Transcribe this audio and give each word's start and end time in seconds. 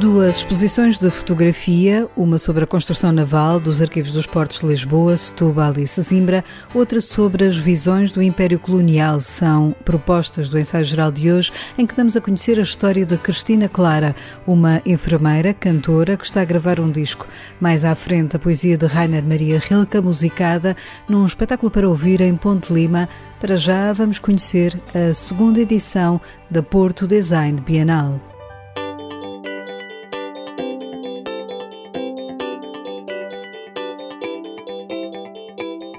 Duas 0.00 0.36
exposições 0.36 0.96
de 0.96 1.10
fotografia, 1.10 2.08
uma 2.16 2.38
sobre 2.38 2.64
a 2.64 2.66
construção 2.66 3.12
naval 3.12 3.60
dos 3.60 3.82
arquivos 3.82 4.12
dos 4.12 4.26
portos 4.26 4.60
de 4.60 4.66
Lisboa, 4.66 5.14
Setúbal 5.14 5.74
e 5.76 5.86
Sesimbra, 5.86 6.42
outra 6.72 7.02
sobre 7.02 7.44
as 7.44 7.58
visões 7.58 8.10
do 8.10 8.22
Império 8.22 8.58
Colonial. 8.58 9.20
São 9.20 9.76
propostas 9.84 10.48
do 10.48 10.58
ensaio 10.58 10.86
geral 10.86 11.12
de 11.12 11.30
hoje, 11.30 11.52
em 11.76 11.86
que 11.86 11.94
damos 11.94 12.16
a 12.16 12.20
conhecer 12.22 12.58
a 12.58 12.62
história 12.62 13.04
de 13.04 13.18
Cristina 13.18 13.68
Clara, 13.68 14.16
uma 14.46 14.80
enfermeira, 14.86 15.52
cantora, 15.52 16.16
que 16.16 16.24
está 16.24 16.40
a 16.40 16.46
gravar 16.46 16.80
um 16.80 16.90
disco. 16.90 17.28
Mais 17.60 17.84
à 17.84 17.94
frente, 17.94 18.36
a 18.36 18.38
poesia 18.38 18.78
de 18.78 18.86
Rainer 18.86 19.22
Maria 19.22 19.58
Rilke, 19.58 20.00
musicada 20.00 20.74
num 21.06 21.26
espetáculo 21.26 21.70
para 21.70 21.86
ouvir 21.86 22.22
em 22.22 22.34
Ponte 22.36 22.72
Lima. 22.72 23.06
Para 23.38 23.54
já, 23.54 23.92
vamos 23.92 24.18
conhecer 24.18 24.80
a 24.94 25.12
segunda 25.12 25.60
edição 25.60 26.18
da 26.50 26.62
Porto 26.62 27.06
Design 27.06 27.60
Bienal. 27.60 28.29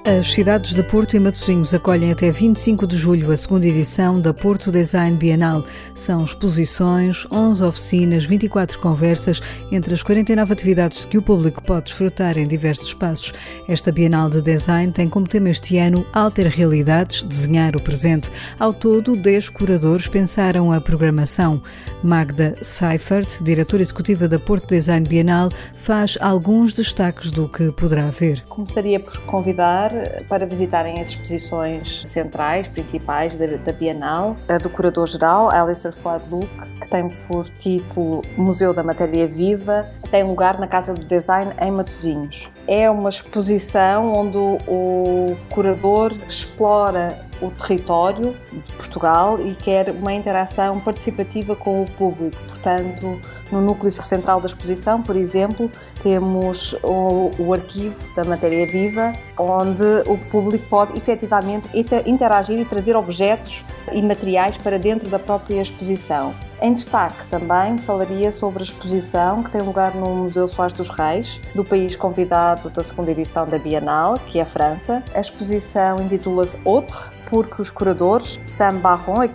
As 0.04 0.32
cidades 0.32 0.74
de 0.74 0.82
Porto 0.82 1.14
e 1.14 1.20
Matosinhos 1.20 1.72
acolhem 1.72 2.10
até 2.10 2.32
25 2.32 2.88
de 2.88 2.96
julho 2.96 3.30
a 3.30 3.36
segunda 3.36 3.68
edição 3.68 4.20
da 4.20 4.34
Porto 4.34 4.72
Design 4.72 5.16
Bienal. 5.16 5.64
São 5.94 6.24
exposições, 6.24 7.24
11 7.30 7.62
oficinas, 7.62 8.24
24 8.24 8.80
conversas, 8.80 9.40
entre 9.70 9.94
as 9.94 10.02
49 10.02 10.52
atividades 10.52 11.04
que 11.04 11.16
o 11.16 11.22
público 11.22 11.62
pode 11.62 11.84
desfrutar 11.84 12.36
em 12.36 12.48
diversos 12.48 12.88
espaços. 12.88 13.32
Esta 13.68 13.92
Bienal 13.92 14.28
de 14.28 14.42
Design 14.42 14.92
tem 14.92 15.08
como 15.08 15.28
tema 15.28 15.50
este 15.50 15.78
ano 15.78 16.04
Alter 16.12 16.48
Realidades, 16.48 17.22
desenhar 17.22 17.76
o 17.76 17.80
presente. 17.80 18.28
Ao 18.58 18.74
todo, 18.74 19.14
10 19.14 19.50
curadores 19.50 20.08
pensaram 20.08 20.72
a 20.72 20.80
programação. 20.80 21.62
Magda 22.02 22.56
Seifert, 22.60 23.40
diretora 23.40 23.82
executiva 23.82 24.26
da 24.26 24.40
Porto 24.40 24.66
Design 24.70 25.06
Bienal, 25.08 25.48
faz 25.76 26.18
alguns 26.20 26.72
destaques 26.72 27.30
do 27.30 27.48
que 27.48 27.70
poderá 27.70 28.08
haver. 28.08 28.42
Começaria 28.48 28.98
por 28.98 29.16
convidar 29.18 29.91
para 30.28 30.46
visitarem 30.46 31.00
as 31.00 31.08
exposições 31.08 32.02
centrais, 32.06 32.66
principais 32.68 33.36
da, 33.36 33.46
da 33.46 33.72
Bienal. 33.72 34.36
A 34.48 34.58
do 34.58 34.70
curador-geral, 34.70 35.50
Alistair 35.50 35.94
Flood 35.94 36.24
Luke, 36.30 36.48
que 36.80 36.88
tem 36.88 37.08
por 37.28 37.48
título 37.50 38.22
Museu 38.36 38.72
da 38.72 38.82
Matéria 38.82 39.26
Viva, 39.26 39.86
tem 40.10 40.22
lugar 40.24 40.58
na 40.58 40.66
Casa 40.66 40.92
do 40.94 41.04
Design 41.04 41.52
em 41.60 41.70
Matosinhos. 41.70 42.50
É 42.66 42.90
uma 42.90 43.08
exposição 43.08 44.12
onde 44.12 44.38
o 44.38 45.36
curador 45.50 46.12
explora 46.28 47.18
o 47.40 47.50
território 47.50 48.36
de 48.52 48.72
Portugal 48.72 49.40
e 49.40 49.54
quer 49.54 49.90
uma 49.90 50.12
interação 50.12 50.78
participativa 50.80 51.56
com 51.56 51.82
o 51.82 51.90
público. 51.90 52.36
Portanto, 52.46 53.20
no 53.52 53.60
núcleo 53.60 53.92
central 53.92 54.40
da 54.40 54.46
exposição, 54.46 55.02
por 55.02 55.14
exemplo, 55.14 55.70
temos 56.02 56.72
o, 56.82 57.30
o 57.38 57.52
arquivo 57.52 58.02
da 58.16 58.24
matéria 58.24 58.66
viva, 58.66 59.12
onde 59.38 59.84
o 60.06 60.16
público 60.30 60.64
pode 60.68 60.96
efetivamente 60.96 61.68
interagir 62.06 62.58
e 62.58 62.64
trazer 62.64 62.96
objetos 62.96 63.64
e 63.92 64.02
materiais 64.02 64.56
para 64.56 64.78
dentro 64.78 65.08
da 65.08 65.18
própria 65.18 65.60
exposição. 65.60 66.34
Em 66.60 66.72
destaque 66.72 67.26
também 67.28 67.76
falaria 67.78 68.30
sobre 68.30 68.62
a 68.62 68.62
exposição 68.62 69.42
que 69.42 69.50
tem 69.50 69.60
lugar 69.60 69.96
no 69.96 70.08
Museu 70.14 70.46
Soares 70.46 70.72
dos 70.72 70.88
Reis, 70.88 71.40
do 71.54 71.64
país 71.64 71.96
convidado 71.96 72.70
da 72.70 72.84
segunda 72.84 73.10
edição 73.10 73.44
da 73.44 73.58
Bienal, 73.58 74.16
que 74.28 74.38
é 74.38 74.42
a 74.42 74.46
França. 74.46 75.02
A 75.12 75.18
exposição 75.18 76.00
intitula-se 76.00 76.56
Autre, 76.64 76.96
porque 77.32 77.62
os 77.62 77.70
curadores, 77.70 78.38
Sam 78.42 78.76
Barron 78.76 79.24
e 79.24 79.30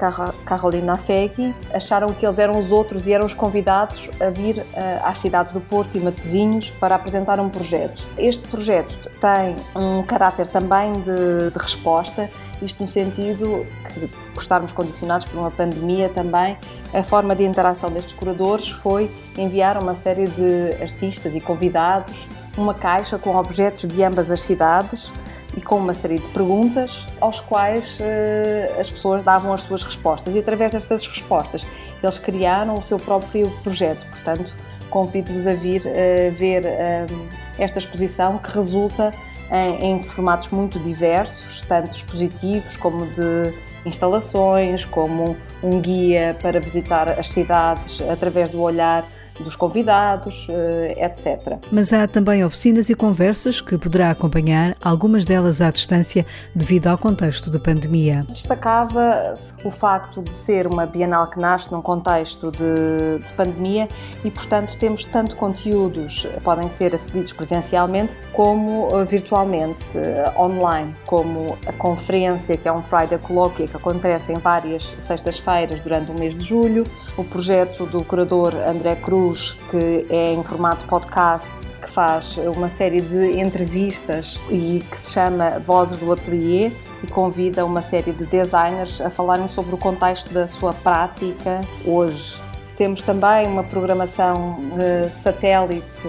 Carolina 0.46 0.98
Fegui, 0.98 1.52
acharam 1.74 2.14
que 2.14 2.24
eles 2.24 2.38
eram 2.38 2.60
os 2.60 2.72
outros 2.72 3.08
e 3.08 3.12
eram 3.12 3.26
os 3.26 3.34
convidados 3.34 4.08
a 4.20 4.30
vir 4.30 4.60
uh, 4.60 4.66
às 5.04 5.18
cidades 5.18 5.52
do 5.52 5.60
Porto 5.60 5.98
e 5.98 6.00
Matosinhos 6.00 6.70
para 6.80 6.94
apresentar 6.94 7.40
um 7.40 7.50
projeto. 7.50 8.04
Este 8.16 8.48
projeto 8.50 9.10
tem 9.20 9.56
um 9.76 10.04
caráter 10.04 10.46
também 10.46 10.94
de, 11.02 11.50
de 11.52 11.58
resposta 11.58 12.30
isto 12.62 12.82
no 12.82 12.88
sentido 12.88 13.66
que, 13.88 14.08
por 14.34 14.42
estarmos 14.42 14.74
condicionados 14.74 15.26
por 15.26 15.40
uma 15.40 15.52
pandemia 15.52 16.10
também, 16.10 16.58
a 16.94 17.04
forma 17.04 17.36
de 17.36 17.44
interação 17.44 17.90
destes 17.90 18.14
curadores 18.14 18.70
foi 18.70 19.12
enviar 19.38 19.82
uma 19.82 19.94
série 19.96 20.28
de 20.28 20.82
artistas 20.82 21.36
e 21.36 21.40
convidados 21.40 22.28
uma 22.58 22.74
caixa 22.74 23.20
com 23.20 23.36
objetos 23.36 23.88
de 23.88 24.04
ambas 24.04 24.32
as 24.32 24.42
cidades 24.42 25.12
e 25.58 25.62
com 25.62 25.78
uma 25.78 25.96
série 25.96 26.20
de 26.20 26.28
perguntas 26.28 27.04
aos 27.20 27.42
quais 27.42 27.98
uh, 28.00 28.80
as 28.80 28.92
pessoas 28.92 29.24
davam 29.24 29.52
as 29.52 29.62
suas 29.62 29.84
respostas 29.84 30.36
e 30.36 30.40
através 30.40 30.72
destas 30.72 31.06
respostas 31.08 31.66
eles 32.02 32.20
criaram 32.20 32.76
o 32.76 32.84
seu 32.84 32.98
próprio 32.98 33.50
projeto. 33.64 34.06
Portanto, 34.12 34.56
convido-vos 34.92 35.48
a 35.48 35.56
vir 35.56 35.82
uh, 35.82 36.36
ver 36.36 36.64
uh, 36.64 37.28
esta 37.58 37.80
exposição 37.80 38.38
que 38.38 38.52
resulta 38.52 39.12
em, 39.52 39.94
em 39.94 40.02
formatos 40.02 40.50
muito 40.50 40.78
diversos, 40.80 41.62
tanto 41.62 41.98
expositivos 41.98 42.78
como 42.78 43.08
de 43.08 43.52
instalações, 43.84 44.86
como 44.86 45.36
um 45.64 45.82
guia 45.82 46.38
para 46.40 46.60
visitar 46.60 47.10
as 47.18 47.30
cidades 47.30 48.00
através 48.02 48.50
do 48.50 48.62
olhar 48.62 49.10
dos 49.44 49.56
convidados, 49.56 50.48
eh, 50.50 50.96
etc. 51.06 51.58
Mas 51.72 51.94
há 51.94 52.08
também 52.08 52.44
oficinas 52.44 52.90
e 52.90 52.96
conversas 52.96 53.62
que 53.62 53.78
poderá 53.78 54.12
acompanhar, 54.12 54.76
algumas 54.82 55.26
delas 55.26 55.62
à 55.62 55.72
distância, 55.72 56.26
devido 56.54 56.88
ao 56.88 56.98
contexto 56.98 57.50
de 57.50 57.60
pandemia. 57.60 58.26
Destacava 58.30 59.36
o 59.64 59.72
facto 59.72 60.22
de 60.22 60.34
ser 60.34 60.68
uma 60.68 60.86
Bienal 60.86 61.30
que 61.30 61.40
nasce 61.40 61.72
num 61.72 61.82
contexto 61.82 62.52
de, 62.52 63.24
de 63.26 63.34
pandemia 63.34 63.88
e, 64.24 64.32
portanto, 64.32 64.78
temos 64.78 65.04
tanto 65.06 65.36
conteúdos 65.36 66.28
podem 66.44 66.70
ser 66.70 66.96
acedidos 66.96 67.34
presencialmente 67.34 68.16
como 68.32 68.90
eh, 68.92 69.06
virtualmente, 69.06 69.98
eh, 69.98 70.32
online, 70.38 70.96
como 71.06 71.58
a 71.66 71.74
conferência, 71.74 72.56
que 72.56 72.68
é 72.68 72.72
um 72.72 72.82
Friday 72.82 73.18
Colloquia, 73.20 73.68
que 73.68 73.76
acontece 73.76 74.32
em 74.32 74.38
várias 74.38 74.96
sextas-feiras 75.00 75.82
durante 75.82 76.12
o 76.12 76.18
mês 76.18 76.36
de 76.36 76.46
julho, 76.46 76.84
o 77.18 77.24
projeto 77.24 77.86
do 77.86 78.04
curador 78.04 78.54
André 78.56 78.96
Cruz 78.96 79.27
Que 79.70 80.06
é 80.10 80.34
em 80.34 80.44
formato 80.44 80.86
podcast, 80.86 81.52
que 81.82 81.90
faz 81.90 82.38
uma 82.38 82.70
série 82.70 83.02
de 83.02 83.40
entrevistas 83.40 84.40
e 84.50 84.84
que 84.90 84.98
se 85.00 85.14
chama 85.14 85.60
Vozes 85.60 85.98
do 85.98 86.12
Atelier 86.12 86.72
e 87.04 87.08
convida 87.08 87.66
uma 87.66 87.82
série 87.82 88.12
de 88.12 88.26
designers 88.26 89.02
a 89.02 89.10
falarem 89.10 89.48
sobre 89.48 89.76
o 89.76 89.78
contexto 89.78 90.32
da 90.34 90.48
sua 90.48 90.74
prática 90.74 91.62
hoje. 91.86 92.40
Temos 92.76 93.02
também 93.02 93.48
uma 93.48 93.64
programação 93.64 94.60
uh, 94.60 95.10
satélite 95.12 96.08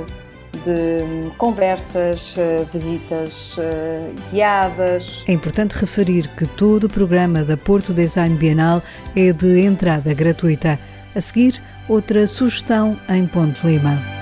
de 0.64 1.30
conversas, 1.36 2.34
uh, 2.36 2.64
visitas 2.72 3.56
uh, 3.56 4.30
guiadas. 4.30 5.24
É 5.26 5.32
importante 5.32 5.72
referir 5.72 6.28
que 6.36 6.46
todo 6.46 6.84
o 6.84 6.88
programa 6.88 7.42
da 7.42 7.56
Porto 7.56 7.92
Design 7.94 8.36
Bienal 8.36 8.82
é 9.16 9.32
de 9.32 9.60
entrada 9.60 10.12
gratuita. 10.12 10.78
A 11.14 11.20
seguir, 11.20 11.62
outra 11.88 12.26
sugestão 12.26 12.98
em 13.08 13.26
Ponte 13.26 13.66
Lima. 13.66 14.17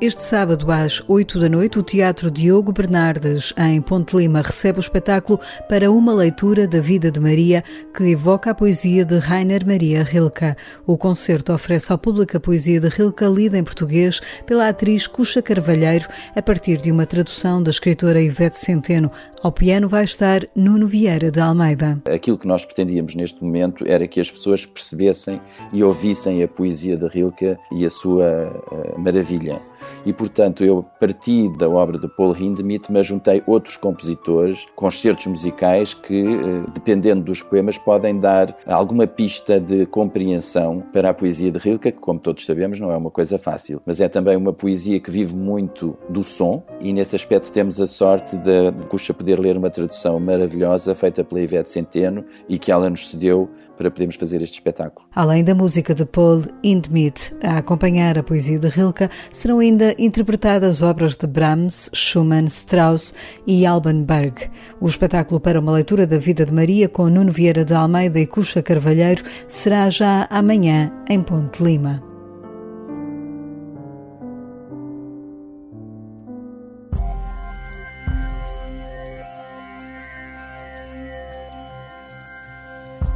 Este 0.00 0.22
sábado, 0.22 0.70
às 0.70 1.02
8 1.08 1.40
da 1.40 1.48
noite, 1.48 1.76
o 1.76 1.82
Teatro 1.82 2.30
Diogo 2.30 2.70
Bernardes, 2.72 3.52
em 3.58 3.82
Ponte 3.82 4.16
Lima, 4.16 4.42
recebe 4.42 4.78
o 4.78 4.80
espetáculo 4.80 5.40
para 5.68 5.90
uma 5.90 6.14
leitura 6.14 6.68
da 6.68 6.78
vida 6.80 7.10
de 7.10 7.18
Maria, 7.18 7.64
que 7.92 8.04
evoca 8.04 8.52
a 8.52 8.54
poesia 8.54 9.04
de 9.04 9.18
Rainer 9.18 9.66
Maria 9.66 10.04
Rilke. 10.04 10.54
O 10.86 10.96
concerto 10.96 11.52
oferece 11.52 11.90
ao 11.90 11.98
público 11.98 12.36
a 12.36 12.40
poesia 12.40 12.78
de 12.78 12.86
Rilke 12.86 13.24
lida 13.24 13.58
em 13.58 13.64
português 13.64 14.20
pela 14.46 14.68
atriz 14.68 15.08
Cuxa 15.08 15.42
Carvalheiro, 15.42 16.06
a 16.32 16.40
partir 16.40 16.76
de 16.76 16.92
uma 16.92 17.04
tradução 17.04 17.60
da 17.60 17.72
escritora 17.72 18.22
Ivete 18.22 18.56
Centeno. 18.56 19.10
Ao 19.42 19.50
piano 19.50 19.88
vai 19.88 20.04
estar 20.04 20.46
Nuno 20.54 20.86
Vieira 20.86 21.28
de 21.28 21.40
Almeida. 21.40 22.00
Aquilo 22.04 22.38
que 22.38 22.46
nós 22.46 22.64
pretendíamos 22.64 23.16
neste 23.16 23.42
momento 23.42 23.84
era 23.84 24.06
que 24.06 24.20
as 24.20 24.30
pessoas 24.30 24.64
percebessem 24.64 25.40
e 25.72 25.82
ouvissem 25.82 26.40
a 26.40 26.46
poesia 26.46 26.96
de 26.96 27.08
Rilke 27.08 27.56
e 27.72 27.84
a 27.84 27.90
sua 27.90 28.62
uh, 28.70 29.00
maravilha 29.00 29.60
e, 30.04 30.12
portanto, 30.12 30.64
eu 30.64 30.84
parti 30.98 31.50
da 31.56 31.68
obra 31.68 31.98
de 31.98 32.08
Paul 32.08 32.36
Hindemith, 32.36 32.86
mas 32.90 33.06
juntei 33.06 33.42
outros 33.46 33.76
compositores, 33.76 34.64
concertos 34.74 35.26
musicais 35.26 35.94
que, 35.94 36.24
eh, 36.24 36.70
dependendo 36.72 37.24
dos 37.24 37.42
poemas, 37.42 37.76
podem 37.78 38.18
dar 38.18 38.56
alguma 38.66 39.06
pista 39.06 39.60
de 39.60 39.86
compreensão 39.86 40.82
para 40.92 41.10
a 41.10 41.14
poesia 41.14 41.50
de 41.50 41.58
Rilke, 41.58 41.92
que, 41.92 41.98
como 41.98 42.18
todos 42.18 42.44
sabemos, 42.44 42.80
não 42.80 42.90
é 42.90 42.96
uma 42.96 43.10
coisa 43.10 43.38
fácil, 43.38 43.80
mas 43.84 44.00
é 44.00 44.08
também 44.08 44.36
uma 44.36 44.52
poesia 44.52 45.00
que 45.00 45.10
vive 45.10 45.34
muito 45.34 45.96
do 46.08 46.22
som 46.22 46.62
e, 46.80 46.92
nesse 46.92 47.16
aspecto, 47.16 47.50
temos 47.50 47.80
a 47.80 47.86
sorte 47.86 48.36
de, 48.36 48.70
de 48.70 49.12
poder 49.14 49.38
ler 49.38 49.56
uma 49.56 49.70
tradução 49.70 50.18
maravilhosa 50.20 50.94
feita 50.94 51.24
pela 51.24 51.40
Ivete 51.40 51.70
Centeno 51.70 52.24
e 52.48 52.58
que 52.58 52.70
ela 52.70 52.88
nos 52.88 53.08
cedeu 53.08 53.48
para 53.78 53.90
podermos 53.90 54.16
fazer 54.16 54.42
este 54.42 54.54
espetáculo. 54.54 55.06
Além 55.14 55.44
da 55.44 55.54
música 55.54 55.94
de 55.94 56.04
Paul 56.04 56.42
Hindemith 56.64 57.32
a 57.42 57.58
acompanhar 57.58 58.18
a 58.18 58.22
poesia 58.24 58.58
de 58.58 58.68
Rilke, 58.68 59.08
serão 59.30 59.60
ainda 59.60 59.94
interpretadas 59.96 60.82
obras 60.82 61.16
de 61.16 61.26
Brahms, 61.28 61.88
Schumann, 61.94 62.46
Strauss 62.46 63.14
e 63.46 63.64
Alban 63.64 64.02
Berg. 64.02 64.50
O 64.80 64.86
espetáculo 64.86 65.38
para 65.38 65.60
uma 65.60 65.72
leitura 65.72 66.06
da 66.06 66.18
vida 66.18 66.44
de 66.44 66.52
Maria 66.52 66.88
com 66.88 67.08
Nuno 67.08 67.30
Vieira 67.30 67.64
de 67.64 67.72
Almeida 67.72 68.18
e 68.18 68.26
Cuxa 68.26 68.60
Carvalheiro 68.60 69.22
será 69.46 69.88
já 69.88 70.26
amanhã 70.28 70.92
em 71.08 71.22
Ponte 71.22 71.62
Lima. 71.62 72.07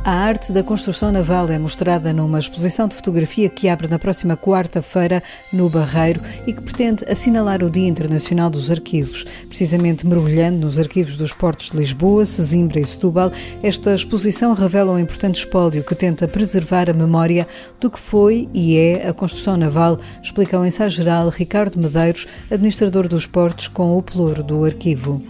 A 0.05 0.11
arte 0.11 0.51
da 0.51 0.65
construção 0.65 1.13
naval 1.13 1.49
é 1.49 1.57
mostrada 1.61 2.13
numa 2.13 2.41
exposição 2.41 2.89
de 2.89 2.97
fotografia 2.97 3.49
que 3.49 3.69
abre 3.69 3.87
na 3.87 4.01
próxima 4.01 4.37
quarta-feira 4.37 5.23
no 5.53 5.71
Barreiro 5.71 6.21
e 6.45 6.53
que 6.53 6.61
pretende 6.61 7.05
assinalar 7.09 7.63
o 7.63 7.71
Dia 7.71 7.87
Internacional 7.87 8.51
dos 8.51 8.69
Arquivos. 8.69 9.25
Precisamente 9.47 10.05
mergulhando 10.05 10.59
nos 10.59 10.77
arquivos 10.77 11.17
dos 11.17 11.33
portos 11.33 11.71
de 11.71 11.77
Lisboa, 11.77 12.27
Sesimbra 12.27 12.81
e 12.81 12.85
Setúbal, 12.85 13.31
esta 13.63 13.95
exposição 13.95 14.55
revela 14.55 14.91
um 14.91 14.99
importante 14.99 15.37
espólio 15.37 15.85
que 15.85 15.95
tenta 15.95 16.27
preservar 16.27 16.91
a 16.91 16.95
memória 16.95 17.47
do 17.81 17.89
que 17.89 18.01
foi 18.01 18.49
e 18.53 18.77
é 18.77 19.09
a 19.09 19.13
construção 19.13 19.57
naval, 19.57 20.01
explica 20.21 20.59
o 20.59 20.67
ensaio-geral 20.67 21.29
Ricardo 21.29 21.79
Medeiros, 21.79 22.27
administrador 22.51 23.07
dos 23.07 23.25
portos, 23.25 23.69
com 23.69 23.97
o 23.97 24.03
pelouro 24.03 24.43
do 24.43 24.65
arquivo 24.65 25.23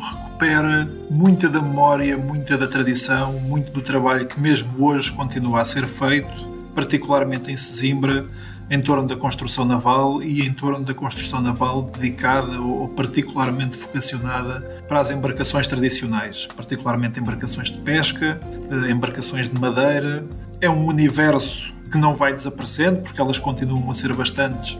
recupera 0.42 0.88
muita 1.08 1.48
da 1.48 1.62
memória, 1.62 2.18
muita 2.18 2.58
da 2.58 2.66
tradição, 2.66 3.34
muito 3.34 3.70
do 3.70 3.80
trabalho 3.80 4.26
que 4.26 4.40
mesmo 4.40 4.84
hoje 4.84 5.12
continua 5.12 5.60
a 5.60 5.64
ser 5.64 5.86
feito, 5.86 6.48
particularmente 6.74 7.50
em 7.50 7.54
Sesimbra, 7.54 8.26
em 8.68 8.82
torno 8.82 9.06
da 9.06 9.14
construção 9.14 9.64
naval 9.64 10.20
e 10.20 10.44
em 10.44 10.52
torno 10.52 10.84
da 10.84 10.92
construção 10.92 11.40
naval 11.40 11.82
dedicada 11.82 12.60
ou 12.60 12.88
particularmente 12.88 13.78
vocacionada 13.78 14.82
para 14.88 14.98
as 15.00 15.12
embarcações 15.12 15.68
tradicionais, 15.68 16.46
particularmente 16.46 17.20
embarcações 17.20 17.70
de 17.70 17.78
pesca, 17.78 18.40
eh, 18.70 18.90
embarcações 18.90 19.48
de 19.48 19.60
madeira. 19.60 20.24
É 20.60 20.68
um 20.68 20.86
universo 20.86 21.72
que 21.90 21.98
não 21.98 22.12
vai 22.14 22.34
desaparecendo, 22.34 23.02
porque 23.02 23.20
elas 23.20 23.38
continuam 23.38 23.88
a 23.90 23.94
ser 23.94 24.12
bastantes, 24.12 24.76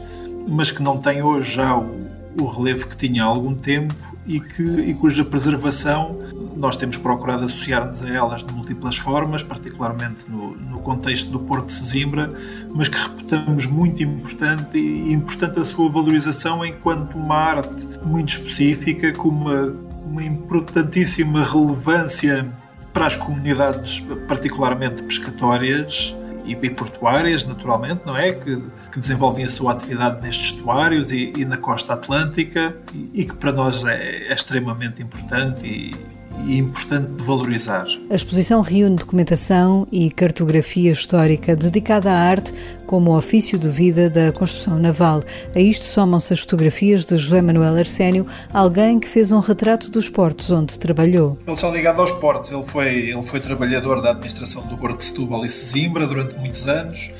mas 0.49 0.73
que 0.73 0.83
não 0.83 0.99
tem 0.99 1.23
hoje 1.23 1.55
já 1.55 1.77
o, 1.77 2.11
o 2.41 2.47
relevo 2.47 2.89
que 2.89 2.97
tinha 2.97 3.23
há 3.23 3.27
algum 3.27 3.55
tempo 3.55 4.12
e, 4.27 4.41
que, 4.41 4.63
e 4.63 4.95
cuja 4.95 5.25
preservação 5.25 6.19
nós 6.57 6.77
temos 6.77 6.97
procurado 6.97 7.45
associar-nos 7.45 8.05
a 8.05 8.09
elas 8.09 8.45
de 8.45 8.53
múltiplas 8.53 8.97
formas, 8.97 9.43
particularmente 9.43 10.31
no, 10.31 10.55
no, 10.55 10.79
contexto 10.81 11.31
do 11.31 11.41
Porto 11.41 11.67
de 11.67 11.73
Sesimbra, 11.73 12.31
mas 12.73 12.89
que 12.89 12.99
reputamos 12.99 13.67
muito 13.67 14.03
importante 14.03 14.79
e 14.79 15.13
importante 15.13 15.59
a 15.59 15.65
sua 15.65 15.91
valorização 15.91 16.65
enquanto 16.65 17.17
uma 17.17 17.37
arte 17.37 17.89
muito 18.05 18.29
específica, 18.29 19.13
com 19.13 19.29
uma, 19.29 19.75
uma 20.05 20.23
importantíssima 20.23 21.43
relevância 21.43 22.49
para 22.93 23.07
as 23.07 23.17
comunidades 23.17 24.01
particularmente 24.29 25.03
pescatórias 25.03 26.15
e, 26.45 26.53
e 26.53 26.71
portuárias, 26.71 27.45
naturalmente, 27.45 28.03
não 28.05 28.17
é? 28.17 28.33
Que, 28.33 28.63
que 28.91 28.99
desenvolvem 28.99 29.45
a 29.45 29.49
sua 29.49 29.73
atividade 29.73 30.23
nestes 30.23 30.53
estuários 30.53 31.13
e, 31.13 31.33
e 31.37 31.45
na 31.45 31.57
costa 31.57 31.95
atlântica 31.95 32.77
e, 32.93 33.11
e, 33.15 33.25
que 33.25 33.35
para 33.35 33.53
nós 33.53 33.85
é, 33.85 34.29
é 34.29 34.33
extremamente 34.33 35.03
importante 35.03 35.67
e, 35.67 36.22
e 36.47 36.59
importante 36.59 37.13
de 37.13 37.23
valorizar. 37.23 37.87
A 38.11 38.15
exposição 38.15 38.61
reúne 38.61 38.97
documentação 38.97 39.87
e 39.91 40.11
cartografia 40.11 40.91
histórica 40.91 41.55
dedicada 41.55 42.11
à 42.11 42.19
arte 42.19 42.53
como 42.87 43.17
ofício 43.17 43.59
de 43.59 43.69
vida 43.69 44.11
da 44.11 44.33
construção 44.33 44.79
naval. 44.79 45.23
A 45.55 45.61
isto 45.61 45.85
somam-se 45.85 46.33
as 46.33 46.41
fotografias 46.41 47.05
de 47.05 47.17
José 47.17 47.41
Manuel 47.41 47.77
Arsénio, 47.77 48.27
alguém 48.53 49.01
que 49.01 49.09
fez 49.09 49.31
um 49.31 49.41
retrato 49.41 49.91
dos 49.91 50.09
portos 50.09 50.51
onde 50.51 50.79
trabalhou. 50.79 51.39
Ele 51.47 51.55
está 51.55 51.71
ligado 51.71 52.01
aos 52.01 52.13
portos. 52.13 52.51
Ele 52.51 52.63
foi, 52.63 53.11
ele 53.11 53.23
foi 53.23 53.41
trabalhador 53.41 54.03
da 54.03 54.11
administração 54.11 54.67
do 54.67 54.77
Porto 54.77 54.99
de 54.99 55.07
Setúbal 55.07 55.45
e 55.45 55.49
Sesimbra 55.49 56.07
durante 56.07 56.39
muitos 56.39 56.69
anos 56.69 57.13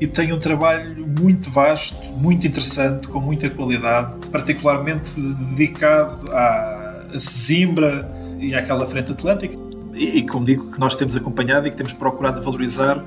e 0.00 0.06
tem 0.06 0.32
um 0.32 0.38
trabalho 0.38 1.06
muito 1.06 1.50
vasto, 1.50 1.94
muito 2.16 2.46
interessante, 2.46 3.06
com 3.06 3.20
muita 3.20 3.50
qualidade, 3.50 4.26
particularmente 4.28 5.20
dedicado 5.20 6.32
à, 6.32 7.04
a 7.12 7.20
Sesimbra, 7.20 8.19
e 8.40 8.54
àquela 8.54 8.86
frente 8.86 9.12
atlântica. 9.12 9.56
E, 9.94 10.18
e, 10.18 10.22
como 10.22 10.46
digo, 10.46 10.70
que 10.70 10.78
nós 10.78 10.94
temos 10.94 11.16
acompanhado 11.16 11.66
e 11.66 11.70
que 11.70 11.76
temos 11.76 11.92
procurado 11.92 12.40
valorizar, 12.42 13.04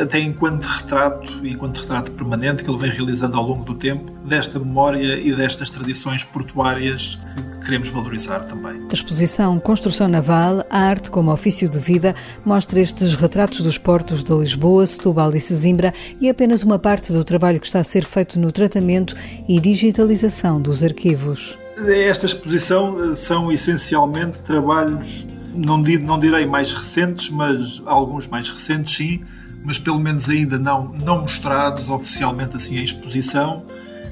até 0.00 0.20
enquanto 0.20 0.64
retrato, 0.64 1.44
enquanto 1.44 1.78
retrato 1.78 2.12
permanente 2.12 2.62
que 2.62 2.70
ele 2.70 2.78
vem 2.78 2.90
realizando 2.90 3.36
ao 3.36 3.44
longo 3.44 3.64
do 3.64 3.74
tempo, 3.74 4.12
desta 4.24 4.58
memória 4.58 5.18
e 5.18 5.34
destas 5.34 5.70
tradições 5.70 6.22
portuárias 6.22 7.18
que, 7.34 7.42
que 7.42 7.64
queremos 7.64 7.88
valorizar 7.88 8.44
também. 8.44 8.80
A 8.90 8.94
exposição 8.94 9.58
Construção 9.58 10.06
Naval, 10.06 10.64
a 10.70 10.78
arte 10.78 11.10
como 11.10 11.32
ofício 11.32 11.68
de 11.68 11.78
vida, 11.78 12.14
mostra 12.44 12.78
estes 12.78 13.14
retratos 13.14 13.60
dos 13.60 13.78
portos 13.78 14.22
de 14.22 14.32
Lisboa, 14.32 14.86
Setúbal 14.86 15.34
e 15.34 15.40
Sesimbra 15.40 15.94
e 16.20 16.28
é 16.28 16.30
apenas 16.30 16.62
uma 16.62 16.78
parte 16.78 17.12
do 17.12 17.24
trabalho 17.24 17.58
que 17.58 17.66
está 17.66 17.80
a 17.80 17.84
ser 17.84 18.04
feito 18.04 18.38
no 18.38 18.52
tratamento 18.52 19.16
e 19.48 19.58
digitalização 19.58 20.60
dos 20.60 20.84
arquivos. 20.84 21.58
Esta 21.86 22.26
exposição 22.26 23.12
eh, 23.12 23.14
são 23.14 23.52
essencialmente 23.52 24.40
trabalhos, 24.40 25.26
não, 25.54 25.78
não 25.78 26.18
direi 26.18 26.44
mais 26.44 26.72
recentes, 26.72 27.30
mas 27.30 27.80
alguns 27.86 28.26
mais 28.26 28.50
recentes 28.50 28.96
sim, 28.96 29.22
mas 29.62 29.78
pelo 29.78 30.00
menos 30.00 30.28
ainda 30.28 30.58
não, 30.58 30.92
não 30.92 31.20
mostrados 31.20 31.88
oficialmente 31.88 32.56
assim 32.56 32.78
em 32.78 32.82
exposição, 32.82 33.64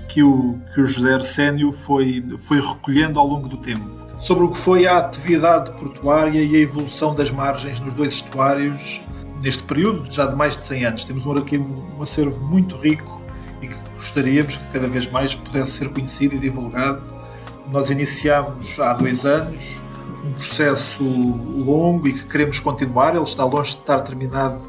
que 0.09 0.23
o, 0.23 0.59
que 0.73 0.81
o 0.81 0.87
José 0.87 1.15
Arsénio 1.15 1.73
foi, 1.73 2.25
foi 2.39 2.61
recolhendo 2.61 3.19
ao 3.19 3.27
longo 3.27 3.49
do 3.49 3.57
tempo. 3.57 3.85
Sobre 4.19 4.45
o 4.45 4.51
que 4.51 4.59
foi 4.59 4.87
a 4.87 4.99
atividade 4.99 5.73
portuária 5.73 6.43
e 6.43 6.57
a 6.57 6.61
evolução 6.61 7.15
das 7.15 7.31
margens 7.31 7.81
nos 7.81 7.95
dois 7.95 8.15
estuários 8.15 9.03
neste 9.43 9.63
período, 9.65 10.11
já 10.11 10.27
de 10.27 10.37
mais 10.37 10.57
de 10.57 10.63
100 10.63 10.85
anos. 10.85 11.05
Temos 11.05 11.27
aqui 11.37 11.59
um 11.59 12.01
acervo 12.01 12.41
muito 12.45 12.77
rico 12.77 13.21
e 13.61 13.69
que 13.69 13.77
gostaríamos 13.95 14.57
que 14.57 14.65
cada 14.73 14.87
vez 14.87 15.11
mais 15.11 15.35
pudesse 15.35 15.73
ser 15.73 15.89
conhecido 15.91 16.35
e 16.37 16.39
divulgado 16.39 17.16
nós 17.71 17.91
iniciamos 17.91 18.79
há 18.79 18.93
dois 18.93 19.25
anos 19.27 19.83
um 20.27 20.33
processo 20.33 21.03
longo 21.05 22.09
e 22.09 22.13
que 22.13 22.27
queremos 22.27 22.59
continuar. 22.61 23.15
Ele 23.15 23.23
está 23.23 23.45
longe 23.45 23.73
de 23.73 23.79
estar 23.79 24.01
terminado. 24.01 24.61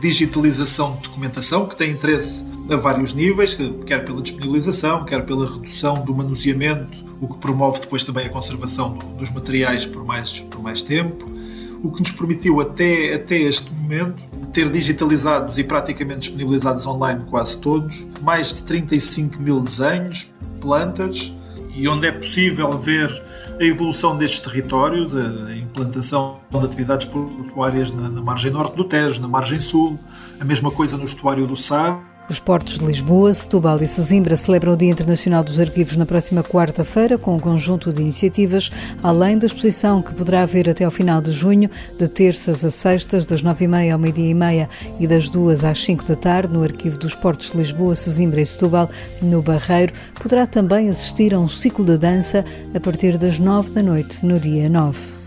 Digitalização 0.00 0.96
de 0.96 1.02
documentação, 1.02 1.66
que 1.66 1.76
tem 1.76 1.90
interesse 1.90 2.44
a 2.70 2.76
vários 2.76 3.12
níveis, 3.12 3.58
quer 3.84 4.04
pela 4.04 4.22
disponibilização, 4.22 5.04
quer 5.04 5.24
pela 5.26 5.44
redução 5.44 5.94
do 6.04 6.14
manuseamento, 6.14 7.04
o 7.20 7.28
que 7.28 7.36
promove 7.38 7.80
depois 7.80 8.02
também 8.02 8.26
a 8.26 8.30
conservação 8.30 8.96
dos 9.18 9.30
materiais 9.30 9.84
por 9.84 10.04
mais, 10.04 10.40
por 10.40 10.62
mais 10.62 10.80
tempo, 10.80 11.26
o 11.82 11.90
que 11.90 12.00
nos 12.00 12.10
permitiu 12.10 12.60
até, 12.60 13.14
até 13.14 13.36
este 13.36 13.70
momento 13.70 14.22
ter 14.52 14.70
digitalizados 14.70 15.58
e 15.58 15.64
praticamente 15.64 16.20
disponibilizados 16.20 16.86
online 16.86 17.24
quase 17.28 17.58
todos, 17.58 18.06
mais 18.22 18.52
de 18.52 18.62
35 18.62 19.40
mil 19.40 19.60
desenhos, 19.60 20.32
plantas, 20.60 21.32
e 21.74 21.88
onde 21.88 22.06
é 22.06 22.12
possível 22.12 22.78
ver 22.78 23.22
a 23.58 23.64
evolução 23.64 24.16
destes 24.16 24.40
territórios, 24.40 25.16
a 25.16 25.54
implantação 25.56 26.40
de 26.50 26.58
atividades 26.58 27.06
portuárias 27.06 27.92
na, 27.92 28.08
na 28.08 28.20
margem 28.20 28.50
norte 28.50 28.76
do 28.76 28.84
Tejo, 28.84 29.20
na 29.20 29.28
margem 29.28 29.58
sul, 29.58 29.98
a 30.38 30.44
mesma 30.44 30.70
coisa 30.70 30.96
no 30.96 31.04
estuário 31.04 31.46
do 31.46 31.56
Sá, 31.56 31.98
os 32.28 32.38
portos 32.38 32.78
de 32.78 32.84
Lisboa, 32.84 33.34
Setúbal 33.34 33.82
e 33.82 33.86
Sesimbra 33.86 34.36
celebram 34.36 34.72
o 34.72 34.76
Dia 34.76 34.90
Internacional 34.90 35.42
dos 35.42 35.58
Arquivos 35.58 35.96
na 35.96 36.06
próxima 36.06 36.42
quarta-feira 36.42 37.18
com 37.18 37.34
um 37.34 37.38
conjunto 37.38 37.92
de 37.92 38.00
iniciativas, 38.00 38.70
além 39.02 39.36
da 39.36 39.46
exposição 39.46 40.00
que 40.00 40.14
poderá 40.14 40.42
haver 40.42 40.68
até 40.68 40.84
ao 40.84 40.90
final 40.90 41.20
de 41.20 41.30
junho, 41.30 41.70
de 41.98 42.08
terças 42.08 42.64
a 42.64 42.70
sextas, 42.70 43.24
das 43.24 43.42
nove 43.42 43.64
e 43.64 43.68
meia 43.68 43.92
ao 43.94 43.98
meio-dia 43.98 44.30
e 44.30 44.34
meia 44.34 44.68
e 44.98 45.06
das 45.06 45.28
duas 45.28 45.64
às 45.64 45.82
cinco 45.82 46.04
da 46.04 46.14
tarde, 46.14 46.52
no 46.52 46.62
Arquivo 46.62 46.98
dos 46.98 47.14
Portos 47.14 47.50
de 47.50 47.58
Lisboa, 47.58 47.94
Sesimbra 47.94 48.40
e 48.40 48.46
Setúbal, 48.46 48.90
no 49.20 49.42
Barreiro. 49.42 49.92
Poderá 50.14 50.46
também 50.46 50.88
assistir 50.88 51.34
a 51.34 51.38
um 51.38 51.48
ciclo 51.48 51.84
de 51.84 51.98
dança 51.98 52.44
a 52.74 52.80
partir 52.80 53.18
das 53.18 53.38
nove 53.38 53.70
da 53.70 53.82
noite, 53.82 54.24
no 54.24 54.38
dia 54.38 54.68
nove. 54.68 55.21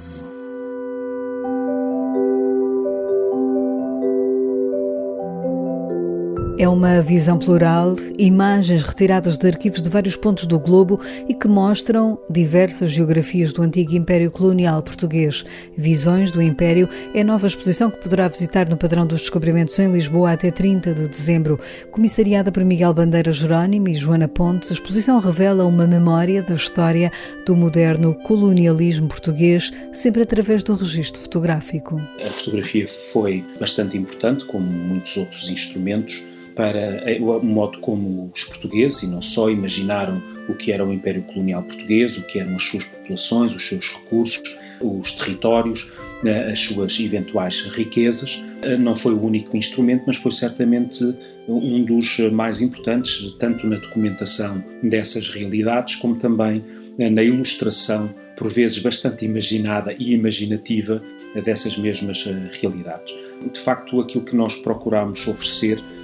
É 6.58 6.70
uma 6.70 7.02
visão 7.02 7.38
plural, 7.38 7.98
imagens 8.18 8.82
retiradas 8.82 9.36
de 9.36 9.46
arquivos 9.46 9.82
de 9.82 9.90
vários 9.90 10.16
pontos 10.16 10.46
do 10.46 10.58
globo 10.58 11.02
e 11.28 11.34
que 11.34 11.50
mostram 11.50 12.18
diversas 12.30 12.92
geografias 12.92 13.52
do 13.52 13.62
antigo 13.62 13.94
Império 13.94 14.32
Colonial 14.32 14.82
Português. 14.82 15.44
Visões 15.78 16.32
do 16.32 16.42
Império 16.42 16.88
é 17.14 17.20
a 17.20 17.24
nova 17.26 17.46
exposição 17.46 17.92
que 17.92 18.02
poderá 18.02 18.30
visitar 18.30 18.70
no 18.70 18.78
Padrão 18.78 19.06
dos 19.06 19.20
Descobrimentos 19.20 19.78
em 19.80 19.92
Lisboa 19.92 20.32
até 20.32 20.50
30 20.50 20.94
de 20.94 21.10
dezembro. 21.10 21.60
Comissariada 21.92 22.54
por 22.54 22.64
Miguel 22.64 22.94
Bandeira 22.94 23.34
Jerónimo 23.34 23.90
e 23.90 23.96
Joana 23.96 24.30
Pontes, 24.30 24.72
a 24.72 24.76
exposição 24.76 25.20
revela 25.20 25.66
uma 25.66 25.86
memória 25.86 26.42
da 26.42 26.56
história 26.56 27.12
do 27.46 27.54
moderno 27.54 28.16
colonialismo 28.24 29.10
português, 29.10 29.74
sempre 29.92 30.22
através 30.22 30.64
do 30.64 30.74
registro 30.74 31.22
fotográfico. 31.22 32.02
A 32.26 32.30
fotografia 32.30 32.88
foi 33.12 33.44
bastante 33.60 33.98
importante, 33.98 34.46
como 34.46 34.66
muitos 34.66 35.18
outros 35.18 35.50
instrumentos 35.50 36.24
para 36.56 37.04
o 37.20 37.46
modo 37.46 37.80
como 37.80 38.32
os 38.34 38.44
portugueses, 38.46 39.04
e 39.04 39.08
não 39.08 39.22
só, 39.22 39.50
imaginaram 39.50 40.22
o 40.48 40.54
que 40.54 40.72
era 40.72 40.86
o 40.86 40.94
Império 40.94 41.24
Colonial 41.24 41.64
Português, 41.64 42.18
o 42.18 42.24
que 42.24 42.40
eram 42.40 42.56
as 42.56 42.64
suas 42.64 42.86
populações, 42.86 43.54
os 43.54 43.68
seus 43.68 43.90
recursos, 43.90 44.58
os 44.82 45.12
territórios, 45.14 45.92
né, 46.24 46.52
as 46.52 46.60
suas 46.60 47.00
eventuais 47.00 47.62
riquezas. 47.62 48.44
Eh, 48.62 48.78
não 48.78 48.96
foi 48.96 49.14
o 49.14 49.22
único 49.22 49.56
instrumento, 49.58 50.04
mas 50.08 50.18
foi 50.18 50.32
certamente 50.32 51.04
um 51.48 51.84
dos 51.84 52.20
mais 52.32 52.62
importantes, 52.62 53.32
tanto 53.40 53.68
na 53.68 53.78
documentação 53.78 54.64
dessas 54.82 55.30
realidades, 55.30 55.96
como 55.96 56.16
também 56.16 56.64
eh, 56.98 57.10
na 57.10 57.24
ilustração, 57.24 58.10
por 58.38 58.48
vezes 58.50 58.80
bastante 58.80 59.26
imaginada 59.26 59.94
e 59.98 60.14
imaginativa, 60.14 61.02
dessas 61.42 61.78
mesmas 61.78 62.24
eh, 62.28 62.50
realidades. 62.60 63.14
De 63.52 63.60
facto, 63.60 64.00
aquilo 64.00 64.24
que 64.24 64.36
nós 64.36 64.56
procuramos 64.58 65.28
oferecer 65.28 65.78
eh, 65.78 65.82
eh, 65.82 65.95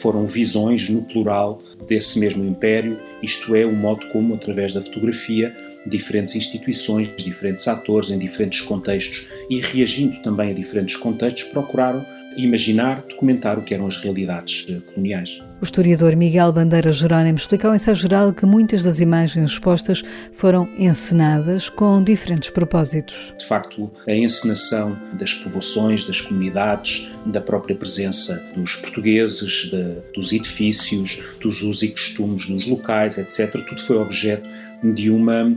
foram 0.00 0.26
visões 0.26 0.88
no 0.88 1.02
plural 1.02 1.60
desse 1.86 2.18
mesmo 2.18 2.44
império, 2.44 2.98
isto 3.22 3.54
é, 3.54 3.64
o 3.64 3.72
modo 3.72 4.06
como, 4.08 4.34
através 4.34 4.74
da 4.74 4.80
fotografia, 4.80 5.54
diferentes 5.86 6.34
instituições, 6.36 7.08
diferentes 7.16 7.66
atores 7.66 8.10
em 8.10 8.18
diferentes 8.18 8.60
contextos 8.60 9.26
e 9.48 9.60
reagindo 9.60 10.20
também 10.22 10.50
a 10.50 10.54
diferentes 10.54 10.96
contextos, 10.96 11.44
procuraram 11.44 12.04
imaginar, 12.38 13.02
documentar 13.08 13.58
o 13.58 13.62
que 13.62 13.74
eram 13.74 13.86
as 13.86 13.96
realidades 13.96 14.66
eh, 14.68 14.80
coloniais. 14.92 15.40
O 15.60 15.64
historiador 15.64 16.14
Miguel 16.14 16.52
Bandeira 16.52 16.92
Jerónimo 16.92 17.36
explica 17.36 17.66
ao 17.66 17.74
ensaio 17.74 17.96
geral 17.96 18.32
que 18.32 18.46
muitas 18.46 18.84
das 18.84 19.00
imagens 19.00 19.50
expostas 19.50 20.04
foram 20.32 20.68
encenadas 20.78 21.68
com 21.68 22.02
diferentes 22.02 22.48
propósitos. 22.48 23.34
De 23.36 23.44
facto, 23.44 23.90
a 24.06 24.14
encenação 24.14 24.96
das 25.18 25.34
povoações, 25.34 26.04
das 26.06 26.20
comunidades, 26.20 27.10
da 27.26 27.40
própria 27.40 27.74
presença 27.74 28.40
dos 28.54 28.76
portugueses, 28.76 29.68
de, 29.70 29.96
dos 30.14 30.32
edifícios, 30.32 31.18
dos 31.40 31.60
usos 31.62 31.82
e 31.82 31.88
costumes 31.88 32.48
nos 32.48 32.68
locais, 32.68 33.18
etc., 33.18 33.60
tudo 33.66 33.82
foi 33.82 33.96
objeto 33.96 34.48
de 34.82 35.10
uma 35.10 35.46
uh, 35.46 35.56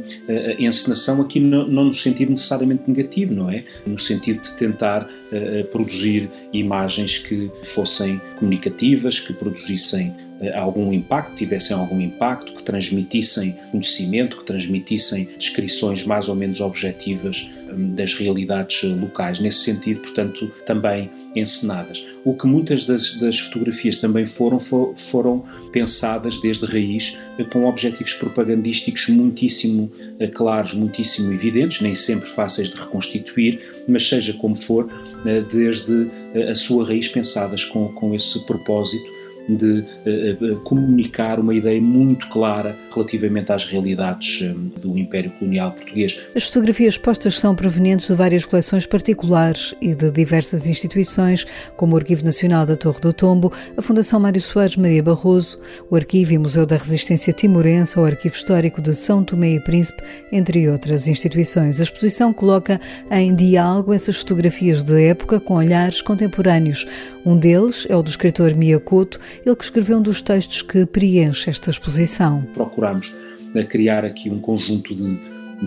encenação 0.60 1.22
aqui 1.22 1.40
no, 1.40 1.68
não 1.68 1.86
no 1.86 1.94
sentido 1.94 2.30
necessariamente 2.30 2.84
negativo, 2.88 3.34
não 3.34 3.50
é? 3.50 3.64
No 3.86 4.00
sentido 4.00 4.42
de 4.42 4.52
tentar 4.54 5.04
uh, 5.04 5.64
produzir 5.72 6.30
imagens 6.54 7.18
que 7.18 7.52
fossem 7.64 8.20
comunicativas, 8.40 9.20
que 9.20 9.34
produzissem 9.34 10.14
algum 10.56 10.92
impacto, 10.92 11.36
tivessem 11.36 11.76
algum 11.76 12.00
impacto, 12.00 12.54
que 12.54 12.64
transmitissem 12.64 13.56
conhecimento, 13.72 14.38
que 14.38 14.46
transmitissem 14.46 15.28
descrições 15.38 16.04
mais 16.04 16.28
ou 16.28 16.36
menos 16.36 16.62
objetivas 16.62 17.48
das 17.96 18.14
realidades 18.14 18.84
locais, 18.84 19.40
nesse 19.40 19.60
sentido, 19.60 20.02
portanto, 20.02 20.52
também 20.66 21.10
encenadas. 21.36 22.04
O 22.24 22.36
que 22.36 22.46
muitas 22.46 22.86
das, 22.86 23.14
das 23.20 23.40
fotografias 23.40 23.98
também 23.98 24.26
foram, 24.26 24.60
for, 24.60 24.94
foram 24.96 25.44
pensadas 25.72 26.40
desde 26.40 26.66
raiz 26.66 27.18
eh, 27.38 27.44
com 27.44 27.66
objetivos 27.66 28.14
propagandísticos 28.14 29.08
muitíssimo 29.10 29.92
eh, 30.20 30.28
claros, 30.28 30.74
muitíssimo 30.74 31.32
evidentes, 31.32 31.82
nem 31.82 31.96
sempre 31.96 32.30
fáceis 32.30 32.70
de 32.70 32.78
reconstituir, 32.78 33.60
mas 33.88 34.08
seja 34.08 34.34
como 34.34 34.56
for, 34.56 34.90
eh, 35.26 35.42
desde 35.52 36.10
a 36.50 36.56
sua 36.56 36.86
raiz 36.86 37.08
pensadas 37.08 37.66
com, 37.66 37.88
com 37.90 38.14
esse 38.14 38.46
propósito 38.46 39.21
de 39.48 39.80
uh, 39.80 40.60
comunicar 40.64 41.40
uma 41.40 41.54
ideia 41.54 41.82
muito 41.82 42.28
clara 42.30 42.78
relativamente 42.94 43.52
às 43.52 43.66
realidades 43.66 44.42
um, 44.42 44.70
do 44.80 44.98
Império 44.98 45.32
Colonial 45.32 45.72
Português. 45.72 46.18
As 46.36 46.46
fotografias 46.46 46.98
postas 46.98 47.40
são 47.40 47.56
provenientes 47.56 48.08
de 48.08 48.14
várias 48.14 48.46
coleções 48.46 48.86
particulares 48.86 49.74
e 49.82 49.96
de 49.96 50.12
diversas 50.12 50.68
instituições, 50.68 51.46
como 51.76 51.96
o 51.96 51.98
Arquivo 51.98 52.24
Nacional 52.24 52.66
da 52.66 52.76
Torre 52.76 53.00
do 53.02 53.14
Tombo, 53.14 53.52
a 53.76 53.82
Fundação 53.82 54.20
Mário 54.20 54.42
Soares 54.42 54.76
Maria 54.76 55.04
Barroso, 55.04 55.60
o 55.90 55.96
Arquivo 55.96 56.34
e 56.34 56.38
Museu 56.38 56.66
da 56.66 56.78
Resistência 56.78 57.34
Timorense, 57.34 58.00
o 58.00 58.06
Arquivo 58.06 58.36
Histórico 58.36 58.82
de 58.82 58.94
São 58.94 59.24
Tomé 59.24 59.54
e 59.54 59.60
Príncipe, 59.60 60.02
entre 60.32 60.70
outras 60.70 61.08
instituições. 61.08 61.80
A 61.80 61.84
exposição 61.84 62.34
coloca 62.34 62.80
em 63.10 63.34
diálogo 63.36 63.94
essas 63.94 64.18
fotografias 64.18 64.84
de 64.84 65.04
época 65.04 65.40
com 65.40 65.56
olhares 65.56 66.02
contemporâneos. 66.02 66.86
Um 67.26 67.38
deles 67.38 67.86
é 67.90 67.96
o 67.96 68.02
do 68.02 68.10
escritor 68.10 68.56
Mia 68.56 68.80
Couto, 68.80 69.20
ele 69.46 69.56
que 69.56 69.64
escreveu 69.64 69.98
um 69.98 70.02
dos 70.02 70.22
textos 70.22 70.62
que 70.62 70.86
preenche 70.86 71.50
esta 71.50 71.70
exposição. 71.70 72.44
Procuramos 72.54 73.12
eh, 73.56 73.64
criar 73.64 74.06
aqui 74.06 74.30
um 74.30 74.40
conjunto 74.40 74.96
de, 74.96 75.18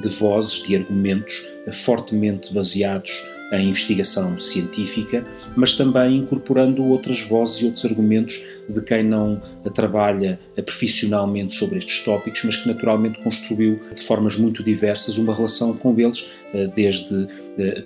de 0.00 0.08
vozes, 0.08 0.62
de 0.62 0.76
argumentos 0.76 1.42
eh, 1.66 1.72
fortemente 1.72 2.52
baseados 2.52 3.10
em 3.52 3.68
investigação 3.68 4.38
científica, 4.38 5.24
mas 5.54 5.74
também 5.74 6.16
incorporando 6.16 6.82
outras 6.84 7.20
vozes 7.20 7.62
e 7.62 7.66
outros 7.66 7.84
argumentos 7.84 8.42
de 8.68 8.80
quem 8.80 9.04
não 9.04 9.40
trabalha 9.74 10.40
profissionalmente 10.64 11.54
sobre 11.54 11.78
estes 11.78 12.00
tópicos, 12.00 12.42
mas 12.44 12.56
que 12.56 12.66
naturalmente 12.66 13.20
construiu 13.22 13.80
de 13.94 14.02
formas 14.02 14.36
muito 14.36 14.62
diversas 14.62 15.18
uma 15.18 15.34
relação 15.34 15.76
com 15.76 15.98
eles, 16.00 16.28
eh, 16.52 16.68
desde 16.74 17.28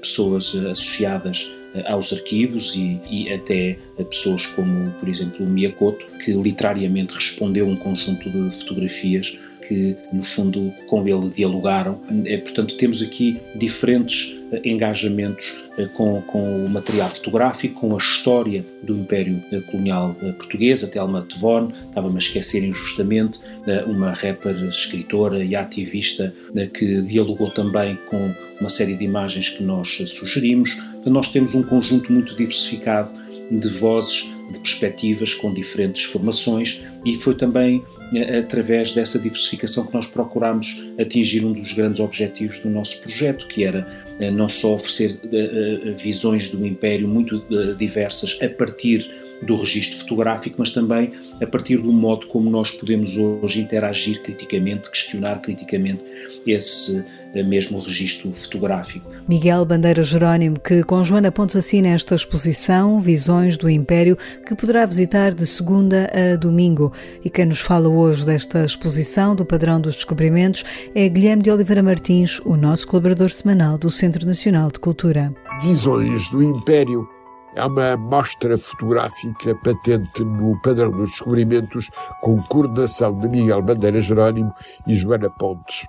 pessoas 0.00 0.54
associadas 0.54 1.50
eh, 1.67 1.67
aos 1.86 2.12
arquivos 2.12 2.74
e, 2.74 3.00
e, 3.10 3.32
até 3.32 3.78
a 3.98 4.04
pessoas 4.04 4.46
como, 4.48 4.90
por 4.92 5.08
exemplo, 5.08 5.44
o 5.44 5.48
Miyakoto, 5.48 6.04
que 6.24 6.32
literariamente 6.32 7.14
respondeu 7.14 7.66
um 7.66 7.76
conjunto 7.76 8.28
de 8.30 8.50
fotografias 8.58 9.36
que, 9.66 9.96
no 10.12 10.22
fundo, 10.22 10.72
com 10.86 11.06
ele 11.06 11.28
dialogaram. 11.28 12.00
É, 12.24 12.38
portanto, 12.38 12.76
temos 12.76 13.02
aqui 13.02 13.38
diferentes 13.54 14.34
eh, 14.34 14.37
engajamentos 14.64 15.68
eh, 15.76 15.86
com, 15.94 16.20
com 16.22 16.64
o 16.64 16.68
material 16.68 17.10
fotográfico, 17.10 17.80
com 17.80 17.94
a 17.94 17.98
história 17.98 18.64
do 18.82 18.96
Império 18.96 19.42
Colonial 19.70 20.14
Português, 20.36 20.82
a 20.82 20.88
Telma 20.88 21.22
Tevon, 21.22 21.70
estava-me 21.88 22.16
a 22.16 22.18
esquecer 22.18 22.64
injustamente, 22.64 23.38
uma 23.86 24.12
rapper, 24.12 24.54
escritora 24.68 25.44
e 25.44 25.54
ativista 25.54 26.32
que 26.72 27.02
dialogou 27.02 27.50
também 27.50 27.98
com 28.08 28.34
uma 28.60 28.68
série 28.68 28.94
de 28.94 29.04
imagens 29.04 29.50
que 29.50 29.62
nós 29.62 29.88
sugerimos. 30.06 30.70
Nós 31.04 31.30
temos 31.30 31.54
um 31.54 31.62
conjunto 31.62 32.12
muito 32.12 32.34
diversificado 32.34 33.10
de 33.50 33.68
vozes, 33.68 34.26
de 34.50 34.58
perspectivas 34.58 35.34
com 35.34 35.52
diferentes 35.52 36.04
formações 36.04 36.82
e 37.04 37.14
foi 37.14 37.34
também 37.34 37.82
eh, 38.14 38.38
através 38.38 38.92
dessa 38.92 39.18
diversificação 39.18 39.86
que 39.86 39.94
nós 39.94 40.06
procuramos 40.06 40.88
atingir 40.98 41.44
um 41.44 41.52
dos 41.52 41.72
grandes 41.72 42.00
objetivos 42.00 42.58
do 42.60 42.70
nosso 42.70 43.00
projeto, 43.02 43.46
que 43.46 43.64
era 43.64 43.86
eh, 44.18 44.30
não 44.30 44.48
só 44.48 44.74
oferecer 44.74 45.18
eh, 45.32 45.92
visões 45.92 46.50
do 46.50 46.66
Império 46.66 47.06
muito 47.06 47.42
diversas 47.76 48.38
a 48.42 48.48
partir 48.48 49.08
do 49.42 49.54
registro 49.54 50.00
fotográfico, 50.00 50.56
mas 50.58 50.70
também 50.70 51.12
a 51.40 51.46
partir 51.46 51.76
do 51.76 51.92
modo 51.92 52.26
como 52.26 52.50
nós 52.50 52.72
podemos 52.72 53.16
hoje 53.16 53.60
interagir 53.60 54.20
criticamente, 54.22 54.90
questionar 54.90 55.40
criticamente 55.40 56.04
esse 56.44 57.04
mesmo 57.46 57.78
registro 57.78 58.32
fotográfico. 58.32 59.08
Miguel 59.28 59.64
Bandeira 59.64 60.02
Jerónimo, 60.02 60.58
que 60.58 60.82
com 60.82 61.04
Joana 61.04 61.30
Pontes 61.30 61.54
assina 61.54 61.88
esta 61.88 62.16
exposição 62.16 62.98
Visões 63.00 63.56
do 63.56 63.70
Império, 63.70 64.18
que 64.46 64.54
poderá 64.54 64.86
visitar 64.86 65.34
de 65.34 65.46
segunda 65.46 66.10
a 66.12 66.36
domingo. 66.36 66.92
E 67.24 67.30
quem 67.30 67.46
nos 67.46 67.60
fala 67.60 67.88
hoje 67.88 68.24
desta 68.24 68.64
exposição 68.64 69.34
do 69.34 69.44
Padrão 69.44 69.80
dos 69.80 69.94
Descobrimentos 69.94 70.64
é 70.94 71.08
Guilherme 71.08 71.42
de 71.42 71.50
Oliveira 71.50 71.82
Martins, 71.82 72.40
o 72.44 72.56
nosso 72.56 72.86
colaborador 72.86 73.30
semanal 73.30 73.78
do 73.78 73.90
Centro 73.90 74.26
Nacional 74.26 74.70
de 74.70 74.78
Cultura. 74.78 75.32
Visões 75.62 76.30
do 76.30 76.42
Império 76.42 77.08
é 77.54 77.64
uma 77.64 77.96
mostra 77.96 78.56
fotográfica 78.56 79.54
patente 79.56 80.24
no 80.24 80.60
Padrão 80.62 80.90
dos 80.90 81.10
Descobrimentos 81.10 81.90
com 82.20 82.40
coordenação 82.42 83.18
de 83.18 83.28
Miguel 83.28 83.62
Bandeira 83.62 84.00
Jerónimo 84.00 84.52
e 84.86 84.94
Joana 84.94 85.28
Pontes. 85.30 85.86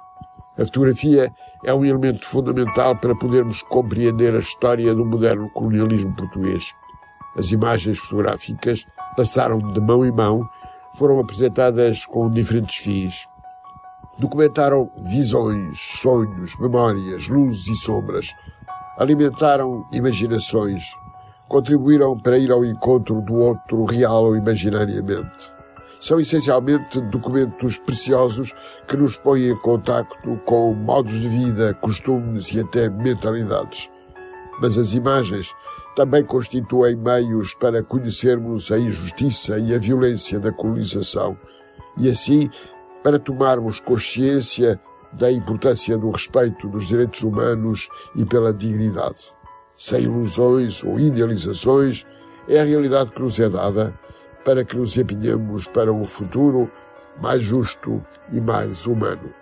A 0.58 0.66
fotografia 0.66 1.32
é 1.64 1.74
um 1.74 1.86
elemento 1.86 2.26
fundamental 2.26 2.98
para 2.98 3.16
podermos 3.16 3.62
compreender 3.62 4.36
a 4.36 4.40
história 4.40 4.94
do 4.94 5.06
moderno 5.06 5.50
colonialismo 5.52 6.14
português. 6.14 6.74
As 7.38 7.52
imagens 7.52 7.98
fotográficas 7.98 8.86
passaram 9.16 9.60
de 9.60 9.80
mão 9.80 10.06
em 10.06 10.12
mão, 10.12 10.48
foram 10.94 11.20
apresentadas 11.20 12.06
com 12.06 12.30
diferentes 12.30 12.78
fins. 12.78 13.28
Documentaram 14.20 14.90
visões, 14.98 15.80
sonhos, 16.02 16.58
memórias, 16.60 17.28
luzes 17.28 17.68
e 17.68 17.76
sombras. 17.76 18.34
Alimentaram 18.98 19.86
imaginações, 19.94 20.84
contribuíram 21.48 22.18
para 22.18 22.38
ir 22.38 22.52
ao 22.52 22.66
encontro 22.66 23.22
do 23.22 23.36
outro 23.36 23.86
real 23.86 24.26
ou 24.26 24.36
imaginariamente. 24.36 25.54
São 26.00 26.20
essencialmente 26.20 27.02
documentos 27.02 27.78
preciosos 27.78 28.54
que 28.88 28.96
nos 28.96 29.18
põem 29.18 29.50
em 29.50 29.56
contacto 29.58 30.38
com 30.46 30.74
modos 30.74 31.20
de 31.20 31.28
vida, 31.28 31.74
costumes 31.76 32.52
e 32.54 32.62
até 32.62 32.90
mentalidades. 32.90 33.90
Mas 34.62 34.78
as 34.78 34.94
imagens 34.94 35.54
também 35.96 36.24
constituem 36.24 36.96
meios 36.96 37.54
para 37.54 37.84
conhecermos 37.84 38.72
a 38.72 38.78
injustiça 38.78 39.60
e 39.60 39.74
a 39.74 39.80
violência 39.80 40.40
da 40.40 40.52
colonização 40.52 41.38
e 41.98 42.10
assim 42.10 42.50
para 43.04 43.20
tomarmos 43.20 43.80
consciência 43.80 44.80
da 45.12 45.32
importância 45.32 45.98
do 45.98 46.12
respeito 46.12 46.68
dos 46.68 46.88
direitos 46.88 47.24
humanos 47.24 47.90
e 48.16 48.26
pela 48.26 48.54
dignidade. 48.54 49.38
Sem 49.76 50.04
ilusões 50.04 50.84
ou 50.84 51.00
idealizações, 51.00 52.06
é 52.48 52.60
a 52.60 52.64
realidade 52.64 53.12
que 53.12 53.22
nos 53.22 53.40
é 53.40 53.50
dada 53.50 53.98
para 54.44 54.64
que 54.64 54.76
nos 54.76 54.98
empenhemos 54.98 55.68
para 55.68 55.92
um 55.92 56.06
futuro 56.06 56.70
mais 57.22 57.44
justo 57.44 58.04
e 58.32 58.40
mais 58.40 58.86
humano. 58.86 59.34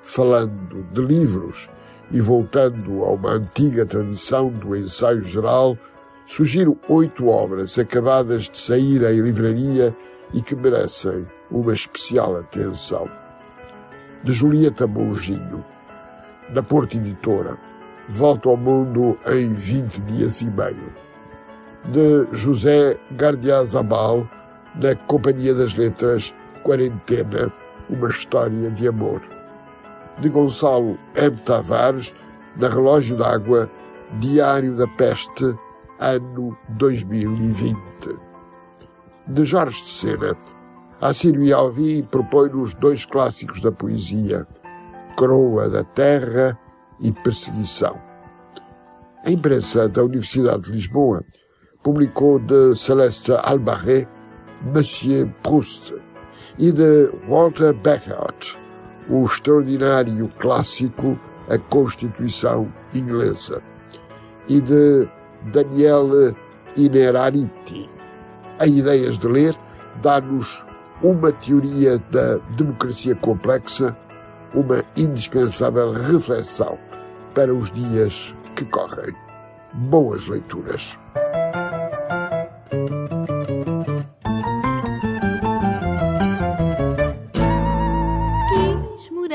Falando 0.00 0.82
de 0.92 1.00
livros 1.00 1.70
e 2.10 2.20
voltando 2.20 3.04
a 3.04 3.12
uma 3.12 3.32
antiga 3.32 3.86
tradição 3.86 4.50
do 4.50 4.76
ensaio 4.76 5.22
geral, 5.22 5.76
sugiro 6.26 6.78
oito 6.88 7.28
obras 7.28 7.78
acabadas 7.78 8.50
de 8.50 8.58
sair 8.58 9.02
em 9.02 9.20
livraria 9.20 9.96
e 10.32 10.40
que 10.40 10.54
merecem 10.54 11.26
uma 11.50 11.72
especial 11.72 12.36
atenção. 12.36 13.08
De 14.22 14.32
Julieta 14.32 14.86
Monginho, 14.86 15.64
da 16.52 16.62
Porta 16.62 16.96
Editora, 16.96 17.58
Volta 18.08 18.48
ao 18.48 18.56
Mundo 18.56 19.16
em 19.26 19.52
20 19.52 20.02
dias 20.02 20.42
e 20.42 20.50
meio, 20.50 20.92
de 21.88 22.26
José 22.36 22.98
Gardia 23.12 23.64
Zabal, 23.64 24.28
na 24.74 24.94
Companhia 24.94 25.54
das 25.54 25.76
Letras, 25.76 26.34
Quarentena, 26.62 27.52
uma 27.88 28.08
história 28.08 28.70
de 28.70 28.88
amor, 28.88 29.20
de 30.18 30.28
Gonçalo 30.28 30.98
M. 31.14 31.36
Tavares, 31.44 32.14
na 32.56 32.68
Relógio 32.68 33.16
d'Água, 33.16 33.70
Diário 34.18 34.76
da 34.76 34.86
Peste, 34.86 35.56
ano 35.98 36.56
2020. 36.78 37.76
De 39.26 39.44
Jorge 39.44 39.82
de 39.82 39.88
Sena, 39.88 40.36
Assírio 41.00 41.56
Alvim 41.56 42.02
propõe-nos 42.02 42.74
dois 42.74 43.04
clássicos 43.04 43.60
da 43.60 43.72
poesia, 43.72 44.46
Coroa 45.16 45.68
da 45.68 45.84
Terra 45.84 46.58
e 47.00 47.10
Perseguição. 47.10 47.98
A 49.24 49.30
imprensa 49.30 49.88
da 49.88 50.02
Universidade 50.02 50.64
de 50.64 50.72
Lisboa 50.72 51.24
publicou 51.82 52.38
de 52.38 52.74
Celeste 52.74 53.32
Albarré 53.32 54.06
Monsieur 54.62 55.28
Proust 55.42 55.94
e 56.58 56.70
de 56.70 57.10
Walter 57.28 57.72
Beckhart 57.72 58.61
o 59.08 59.24
extraordinário 59.24 60.28
clássico 60.38 61.18
A 61.48 61.58
Constituição 61.58 62.72
Inglesa 62.94 63.62
e 64.48 64.60
de 64.60 65.08
Daniel 65.52 66.34
Inerariti. 66.76 67.90
A 68.58 68.66
Ideias 68.66 69.18
de 69.18 69.28
Ler 69.28 69.54
dá-nos 70.00 70.64
uma 71.02 71.32
teoria 71.32 71.98
da 72.10 72.36
democracia 72.56 73.14
complexa, 73.16 73.96
uma 74.54 74.84
indispensável 74.96 75.90
reflexão 75.92 76.78
para 77.34 77.52
os 77.52 77.70
dias 77.70 78.36
que 78.54 78.64
correm. 78.64 79.14
Boas 79.74 80.28
leituras. 80.28 80.98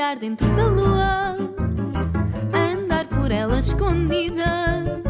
Morar 0.08 0.20
dentro 0.20 0.48
da 0.56 0.64
lua, 0.64 1.36
andar 2.54 3.06
por 3.08 3.30
ela 3.30 3.58
escondida, 3.58 5.02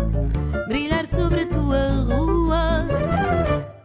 brilhar 0.66 1.06
sobre 1.06 1.42
a 1.42 1.46
tua 1.46 2.02
rua. 2.02 2.88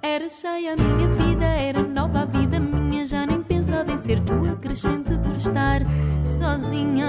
Era 0.02 0.28
cheia 0.28 0.74
a 0.74 0.76
minha 0.76 1.08
vida, 1.10 1.46
era 1.46 1.84
nova 1.84 2.22
a 2.22 2.26
vida 2.26 2.60
minha. 2.60 3.06
Já 3.06 3.28
nem 3.28 3.44
pensava 3.44 3.92
em 3.92 3.98
ser 3.98 4.22
tua 4.22 4.56
crescente 4.56 5.16
por 5.20 5.36
estar 5.36 5.82
sozinha. 6.26 7.06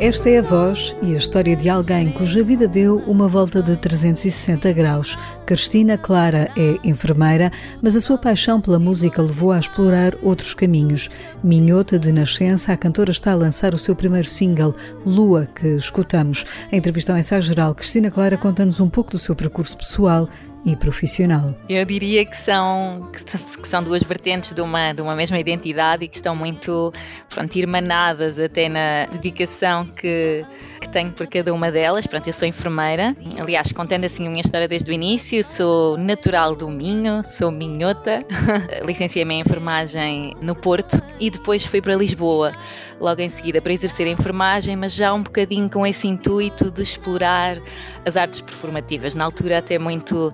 Esta 0.00 0.30
é 0.30 0.38
a 0.38 0.42
voz 0.42 0.94
e 1.02 1.12
a 1.12 1.16
história 1.16 1.56
de 1.56 1.68
alguém 1.68 2.12
cuja 2.12 2.40
vida 2.44 2.68
deu 2.68 2.98
uma 2.98 3.26
volta 3.26 3.60
de 3.60 3.76
360 3.76 4.72
graus. 4.72 5.18
Cristina 5.44 5.98
Clara 5.98 6.48
é 6.56 6.78
enfermeira, 6.84 7.50
mas 7.82 7.96
a 7.96 8.00
sua 8.00 8.16
paixão 8.16 8.60
pela 8.60 8.78
música 8.78 9.20
levou 9.20 9.50
a 9.50 9.58
explorar 9.58 10.14
outros 10.22 10.54
caminhos. 10.54 11.10
Minhota 11.42 11.98
de 11.98 12.12
nascença, 12.12 12.72
a 12.72 12.76
cantora 12.76 13.10
está 13.10 13.32
a 13.32 13.34
lançar 13.34 13.74
o 13.74 13.78
seu 13.78 13.96
primeiro 13.96 14.28
single, 14.28 14.72
Lua, 15.04 15.48
que 15.52 15.66
escutamos. 15.66 16.46
A 16.70 16.76
entrevista 16.76 17.12
ao 17.12 17.18
ensaio 17.18 17.42
geral, 17.42 17.74
Cristina 17.74 18.08
Clara 18.08 18.36
conta-nos 18.36 18.78
um 18.78 18.88
pouco 18.88 19.10
do 19.10 19.18
seu 19.18 19.34
percurso 19.34 19.76
pessoal 19.76 20.28
e 20.72 20.76
profissional. 20.76 21.54
Eu 21.68 21.84
diria 21.84 22.24
que 22.24 22.36
são, 22.36 23.10
que 23.12 23.68
são 23.68 23.82
duas 23.82 24.02
vertentes 24.02 24.52
de 24.52 24.60
uma, 24.60 24.92
de 24.92 25.02
uma 25.02 25.14
mesma 25.14 25.38
identidade 25.38 26.04
e 26.04 26.08
que 26.08 26.16
estão 26.16 26.34
muito 26.36 26.92
pronto, 27.28 27.56
irmanadas 27.56 28.38
até 28.38 28.68
na 28.68 29.06
dedicação 29.06 29.84
que, 29.84 30.44
que 30.88 30.92
tenho 30.92 31.12
por 31.12 31.26
cada 31.26 31.52
uma 31.52 31.70
delas. 31.70 32.06
Pronto, 32.06 32.26
eu 32.26 32.32
sou 32.32 32.48
enfermeira, 32.48 33.14
aliás, 33.38 33.70
contando 33.72 34.04
assim 34.04 34.26
a 34.26 34.30
minha 34.30 34.40
história 34.40 34.66
desde 34.66 34.90
o 34.90 34.94
início, 34.94 35.44
sou 35.44 35.96
natural 35.98 36.56
do 36.56 36.68
Minho, 36.68 37.22
sou 37.22 37.50
minhota, 37.50 38.24
licenciei-me 38.84 39.34
em 39.34 39.40
enfermagem 39.40 40.34
no 40.40 40.54
Porto 40.54 41.00
e 41.20 41.30
depois 41.30 41.64
fui 41.64 41.80
para 41.80 41.94
Lisboa 41.94 42.52
logo 43.00 43.20
em 43.20 43.28
seguida 43.28 43.60
para 43.60 43.72
exercer 43.72 44.06
a 44.06 44.10
enfermagem, 44.10 44.76
mas 44.76 44.92
já 44.92 45.12
um 45.12 45.22
bocadinho 45.22 45.70
com 45.70 45.86
esse 45.86 46.08
intuito 46.08 46.70
de 46.70 46.82
explorar 46.82 47.58
as 48.04 48.16
artes 48.16 48.40
performativas. 48.40 49.14
Na 49.14 49.24
altura, 49.24 49.58
até 49.58 49.78
muito 49.78 50.32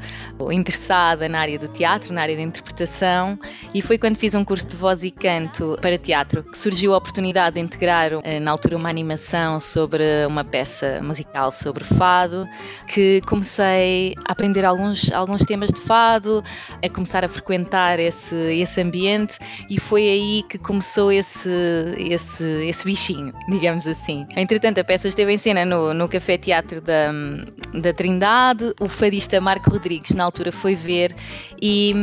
interessada 0.50 1.28
na 1.28 1.40
área 1.40 1.58
do 1.58 1.68
teatro, 1.68 2.14
na 2.14 2.22
área 2.22 2.36
da 2.36 2.42
interpretação, 2.42 3.38
e 3.74 3.82
foi 3.82 3.98
quando 3.98 4.16
fiz 4.16 4.34
um 4.34 4.44
curso 4.44 4.66
de 4.66 4.76
voz 4.76 5.04
e 5.04 5.10
canto 5.10 5.76
para 5.80 5.98
teatro 5.98 6.42
que 6.42 6.56
surgiu 6.56 6.94
a 6.94 6.98
oportunidade 6.98 7.54
de 7.54 7.60
integrar, 7.60 8.12
eh, 8.22 8.40
na 8.40 8.50
altura, 8.50 8.76
uma 8.76 8.88
animação 8.88 9.58
sobre 9.60 10.04
uma 10.26 10.43
peça 10.44 11.00
musical 11.02 11.50
sobre 11.50 11.84
fado, 11.84 12.46
que 12.86 13.20
comecei 13.26 14.14
a 14.26 14.32
aprender 14.32 14.64
alguns, 14.64 15.10
alguns 15.12 15.44
temas 15.44 15.70
de 15.70 15.80
fado, 15.80 16.42
a 16.82 16.88
começar 16.88 17.24
a 17.24 17.28
frequentar 17.28 17.98
esse, 17.98 18.34
esse 18.34 18.80
ambiente, 18.80 19.38
e 19.68 19.78
foi 19.78 20.02
aí 20.02 20.42
que 20.48 20.58
começou 20.58 21.10
esse, 21.10 21.50
esse 21.98 22.44
esse, 22.68 22.84
bichinho, 22.84 23.32
digamos 23.48 23.86
assim. 23.86 24.26
Entretanto, 24.36 24.78
a 24.80 24.84
peça 24.84 25.08
esteve 25.08 25.32
em 25.32 25.38
cena 25.38 25.64
no, 25.64 25.94
no 25.94 26.08
Café 26.08 26.36
Teatro 26.36 26.80
da, 26.80 27.10
da 27.72 27.92
Trindade, 27.92 28.74
o 28.80 28.88
fadista 28.88 29.40
Marco 29.40 29.70
Rodrigues 29.70 30.14
na 30.14 30.24
altura 30.24 30.52
foi 30.52 30.74
ver 30.74 31.14
e, 31.60 31.94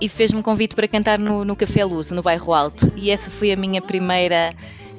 e 0.00 0.08
fez-me 0.08 0.42
convite 0.42 0.74
para 0.74 0.88
cantar 0.88 1.18
no, 1.18 1.44
no 1.44 1.56
Café 1.56 1.84
Luz, 1.84 2.10
no 2.10 2.22
Bairro 2.22 2.52
Alto, 2.52 2.92
e 2.96 3.10
essa 3.10 3.30
foi 3.30 3.52
a 3.52 3.56
minha 3.56 3.82
primeira 3.82 4.54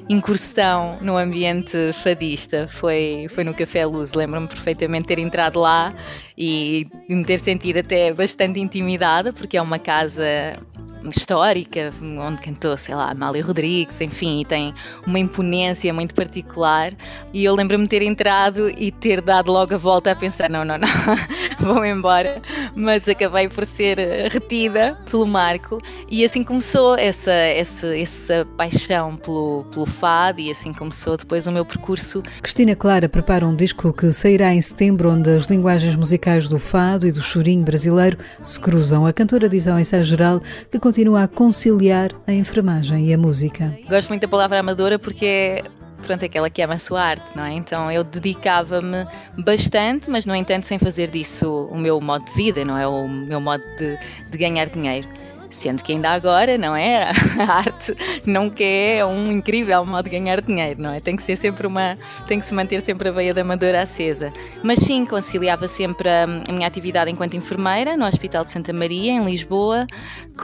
incursão 0.08 0.98
no 1.00 1.16
ambiente 1.16 1.92
fadista 1.92 2.66
foi, 2.68 3.26
foi 3.30 3.44
no 3.44 3.54
Café 3.54 3.86
Luz. 3.86 4.12
Lembro-me 4.14 4.48
perfeitamente 4.48 5.08
ter 5.08 5.18
entrado 5.18 5.60
lá 5.60 5.94
e 6.44 6.88
me 7.08 7.24
ter 7.24 7.38
sentido 7.38 7.78
até 7.78 8.12
bastante 8.12 8.58
intimidada, 8.58 9.32
porque 9.32 9.56
é 9.56 9.62
uma 9.62 9.78
casa 9.78 10.58
histórica, 11.08 11.92
onde 12.00 12.42
cantou, 12.42 12.76
sei 12.76 12.94
lá, 12.94 13.10
Amália 13.10 13.44
Rodrigues, 13.44 14.00
enfim, 14.00 14.40
e 14.40 14.44
tem 14.44 14.74
uma 15.06 15.18
imponência 15.18 15.92
muito 15.92 16.14
particular. 16.14 16.92
E 17.32 17.44
eu 17.44 17.54
lembro-me 17.54 17.84
de 17.84 17.90
ter 17.90 18.02
entrado 18.02 18.70
e 18.70 18.90
ter 18.90 19.20
dado 19.20 19.50
logo 19.50 19.74
a 19.74 19.76
volta 19.76 20.12
a 20.12 20.16
pensar: 20.16 20.48
não, 20.50 20.64
não, 20.64 20.78
não, 20.78 20.88
vou 21.74 21.84
embora. 21.84 22.40
Mas 22.74 23.08
acabei 23.08 23.48
por 23.48 23.64
ser 23.64 23.98
retida 24.30 24.98
pelo 25.10 25.26
Marco, 25.26 25.78
e 26.08 26.24
assim 26.24 26.44
começou 26.44 26.96
essa, 26.96 27.32
essa, 27.32 27.96
essa 27.96 28.46
paixão 28.56 29.16
pelo, 29.16 29.64
pelo 29.72 29.86
fado, 29.86 30.40
e 30.40 30.50
assim 30.50 30.72
começou 30.72 31.16
depois 31.16 31.46
o 31.46 31.52
meu 31.52 31.64
percurso. 31.64 32.22
Cristina 32.40 32.76
Clara 32.76 33.08
prepara 33.08 33.46
um 33.46 33.54
disco 33.54 33.92
que 33.92 34.12
sairá 34.12 34.54
em 34.54 34.60
setembro, 34.60 35.10
onde 35.10 35.30
as 35.30 35.46
linguagens 35.46 35.96
musicais 35.96 36.31
do 36.40 36.58
fado 36.58 37.06
e 37.06 37.12
do 37.12 37.20
chorinho 37.20 37.64
brasileiro 37.64 38.18
se 38.42 38.58
cruzam. 38.58 39.06
A 39.06 39.12
cantora 39.12 39.48
diz 39.48 39.66
ao 39.66 39.78
ensaio 39.78 40.04
geral 40.04 40.40
que 40.70 40.78
continua 40.78 41.24
a 41.24 41.28
conciliar 41.28 42.10
a 42.26 42.32
enfermagem 42.32 43.06
e 43.06 43.14
a 43.14 43.18
música. 43.18 43.76
Gosto 43.88 44.08
muito 44.08 44.22
da 44.22 44.28
palavra 44.28 44.60
amadora 44.60 44.98
porque 44.98 45.26
é 45.26 45.62
pronto, 46.02 46.24
aquela 46.24 46.50
que 46.50 46.60
ama 46.60 46.74
a 46.74 46.78
sua 46.78 47.02
arte, 47.02 47.24
não 47.34 47.44
é? 47.44 47.52
Então 47.54 47.90
eu 47.90 48.04
dedicava-me 48.04 49.06
bastante, 49.38 50.10
mas 50.10 50.26
no 50.26 50.34
entanto 50.34 50.66
sem 50.66 50.78
fazer 50.78 51.08
disso 51.10 51.68
o 51.70 51.78
meu 51.78 52.00
modo 52.00 52.24
de 52.26 52.32
vida, 52.32 52.64
não 52.64 52.76
é? 52.76 52.86
O 52.86 53.08
meu 53.08 53.40
modo 53.40 53.62
de, 53.78 53.98
de 54.30 54.38
ganhar 54.38 54.66
dinheiro. 54.66 55.08
Sendo 55.52 55.82
que 55.84 55.92
ainda 55.92 56.10
agora, 56.10 56.56
não 56.56 56.74
é? 56.74 57.12
A 57.38 57.52
arte 57.58 57.94
não 58.26 58.48
quer 58.48 59.04
um 59.04 59.24
incrível 59.30 59.84
modo 59.84 60.04
de 60.04 60.10
ganhar 60.10 60.40
dinheiro, 60.40 60.80
não 60.80 60.90
é? 60.90 60.98
Tem 60.98 61.14
que 61.14 61.22
ser 61.22 61.36
sempre 61.36 61.66
uma. 61.66 61.94
tem 62.26 62.40
que 62.40 62.46
se 62.46 62.54
manter 62.54 62.80
sempre 62.80 63.10
a 63.10 63.12
veia 63.12 63.34
da 63.34 63.42
amadora 63.42 63.82
acesa. 63.82 64.32
Mas 64.62 64.80
sim, 64.80 65.04
conciliava 65.04 65.68
sempre 65.68 66.08
a, 66.08 66.24
a 66.24 66.52
minha 66.52 66.66
atividade 66.66 67.10
enquanto 67.10 67.36
enfermeira 67.36 67.96
no 67.96 68.06
Hospital 68.06 68.44
de 68.44 68.50
Santa 68.50 68.72
Maria, 68.72 69.12
em 69.12 69.22
Lisboa, 69.24 69.86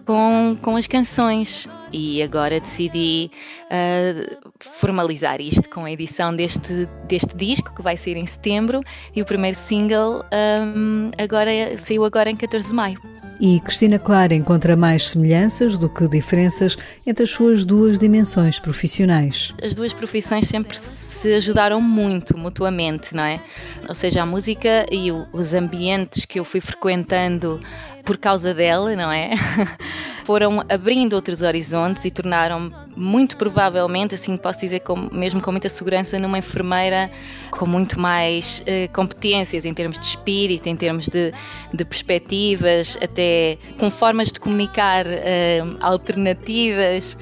com, 0.04 0.56
com 0.60 0.76
as 0.76 0.86
canções. 0.86 1.66
E 1.90 2.22
agora 2.22 2.60
decidi 2.60 3.30
uh, 3.64 4.52
formalizar 4.60 5.40
isto 5.40 5.70
com 5.70 5.86
a 5.86 5.90
edição 5.90 6.36
deste, 6.36 6.86
deste 7.06 7.34
disco, 7.34 7.74
que 7.74 7.82
vai 7.82 7.96
sair 7.96 8.16
em 8.16 8.26
setembro, 8.26 8.82
e 9.16 9.22
o 9.22 9.24
primeiro 9.24 9.56
single 9.56 10.22
um, 10.32 11.08
agora, 11.16 11.78
saiu 11.78 12.04
agora 12.04 12.30
em 12.30 12.36
14 12.36 12.68
de 12.68 12.74
maio. 12.74 13.27
E 13.40 13.60
Cristina 13.60 13.98
Clara 13.98 14.34
encontra 14.34 14.76
mais 14.76 15.08
semelhanças 15.08 15.78
do 15.78 15.88
que 15.88 16.08
diferenças 16.08 16.76
entre 17.06 17.22
as 17.22 17.30
suas 17.30 17.64
duas 17.64 17.98
dimensões 17.98 18.58
profissionais. 18.58 19.54
As 19.62 19.74
duas 19.74 19.92
profissões 19.92 20.48
sempre 20.48 20.76
se 20.76 21.34
ajudaram 21.34 21.80
muito 21.80 22.36
mutuamente, 22.36 23.14
não 23.14 23.22
é? 23.22 23.40
Ou 23.88 23.94
seja, 23.94 24.22
a 24.22 24.26
música 24.26 24.86
e 24.90 25.10
os 25.32 25.54
ambientes 25.54 26.24
que 26.24 26.40
eu 26.40 26.44
fui 26.44 26.60
frequentando 26.60 27.60
por 28.04 28.16
causa 28.16 28.54
dela, 28.54 28.94
não 28.96 29.10
é? 29.10 29.30
Foram 30.24 30.62
abrindo 30.68 31.14
outros 31.14 31.40
horizontes 31.40 32.04
e 32.04 32.10
tornaram 32.10 32.70
muito 32.94 33.36
provavelmente, 33.36 34.14
assim 34.14 34.36
posso 34.36 34.60
dizer 34.60 34.80
com, 34.80 35.08
mesmo 35.10 35.40
com 35.40 35.50
muita 35.50 35.70
segurança, 35.70 36.18
numa 36.18 36.38
enfermeira 36.38 37.10
com 37.50 37.64
muito 37.64 37.98
mais 37.98 38.62
uh, 38.62 38.92
competências 38.92 39.64
em 39.64 39.72
termos 39.72 39.98
de 39.98 40.04
espírito, 40.04 40.68
em 40.68 40.76
termos 40.76 41.08
de, 41.08 41.32
de 41.72 41.84
perspectivas, 41.84 42.98
até 43.00 43.56
com 43.78 43.90
formas 43.90 44.30
de 44.30 44.38
comunicar 44.38 45.06
uh, 45.06 45.76
alternativas. 45.80 47.16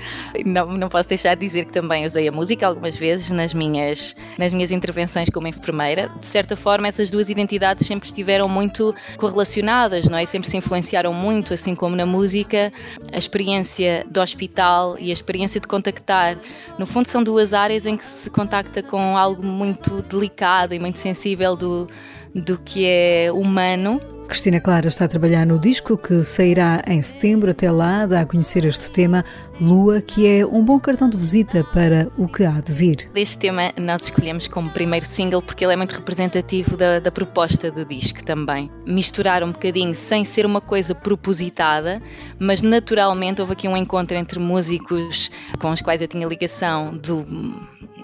Não, 0.44 0.66
não 0.76 0.88
posso 0.88 1.08
deixar 1.08 1.34
de 1.34 1.40
dizer 1.42 1.66
que 1.66 1.72
também 1.72 2.04
usei 2.04 2.26
a 2.26 2.32
música 2.32 2.66
algumas 2.66 2.96
vezes 2.96 3.30
nas 3.30 3.54
minhas, 3.54 4.16
nas 4.36 4.52
minhas 4.52 4.72
intervenções 4.72 5.30
como 5.30 5.46
enfermeira. 5.46 6.10
De 6.18 6.26
certa 6.26 6.56
forma, 6.56 6.88
essas 6.88 7.08
duas 7.10 7.30
identidades 7.30 7.86
sempre 7.86 8.08
estiveram 8.08 8.48
muito 8.48 8.92
correlacionadas, 9.16 10.06
não 10.06 10.18
é? 10.18 10.26
Sempre 10.26 10.50
se 10.50 10.56
influenciaram 10.56 10.75
muito, 11.12 11.54
assim 11.54 11.74
como 11.74 11.94
na 11.94 12.06
música, 12.06 12.72
a 13.12 13.18
experiência 13.18 14.04
do 14.10 14.20
hospital 14.20 14.96
e 14.98 15.10
a 15.10 15.12
experiência 15.12 15.60
de 15.60 15.66
contactar. 15.66 16.38
No 16.78 16.86
fundo, 16.86 17.06
são 17.06 17.22
duas 17.22 17.52
áreas 17.54 17.86
em 17.86 17.96
que 17.96 18.04
se 18.04 18.30
contacta 18.30 18.82
com 18.82 19.16
algo 19.16 19.44
muito 19.44 20.02
delicado 20.02 20.74
e 20.74 20.78
muito 20.78 20.98
sensível 20.98 21.56
do, 21.56 21.86
do 22.34 22.58
que 22.58 22.86
é 22.86 23.30
humano 23.32 24.00
Cristina 24.26 24.60
Clara 24.60 24.88
está 24.88 25.04
a 25.04 25.08
trabalhar 25.08 25.46
no 25.46 25.58
disco 25.58 25.96
que 25.96 26.22
sairá 26.24 26.82
em 26.86 27.00
setembro. 27.00 27.50
Até 27.50 27.70
lá, 27.70 28.06
dá 28.06 28.20
a 28.22 28.26
conhecer 28.26 28.64
este 28.64 28.90
tema, 28.90 29.24
Lua, 29.60 30.00
que 30.00 30.26
é 30.26 30.44
um 30.44 30.64
bom 30.64 30.78
cartão 30.80 31.08
de 31.08 31.16
visita 31.16 31.62
para 31.64 32.08
o 32.18 32.26
que 32.26 32.44
há 32.44 32.60
de 32.60 32.72
vir. 32.72 33.10
Este 33.14 33.38
tema 33.38 33.72
nós 33.80 34.02
escolhemos 34.02 34.48
como 34.48 34.70
primeiro 34.70 35.06
single 35.06 35.40
porque 35.40 35.64
ele 35.64 35.74
é 35.74 35.76
muito 35.76 35.92
representativo 35.94 36.76
da, 36.76 36.98
da 36.98 37.10
proposta 37.10 37.70
do 37.70 37.84
disco 37.84 38.24
também. 38.24 38.70
Misturar 38.84 39.44
um 39.44 39.52
bocadinho 39.52 39.94
sem 39.94 40.24
ser 40.24 40.44
uma 40.44 40.60
coisa 40.60 40.94
propositada, 40.94 42.02
mas 42.38 42.62
naturalmente 42.62 43.40
houve 43.40 43.52
aqui 43.52 43.68
um 43.68 43.76
encontro 43.76 44.16
entre 44.16 44.38
músicos 44.40 45.30
com 45.60 45.70
os 45.70 45.80
quais 45.80 46.02
eu 46.02 46.08
tinha 46.08 46.26
ligação 46.26 46.96
do 46.96 47.24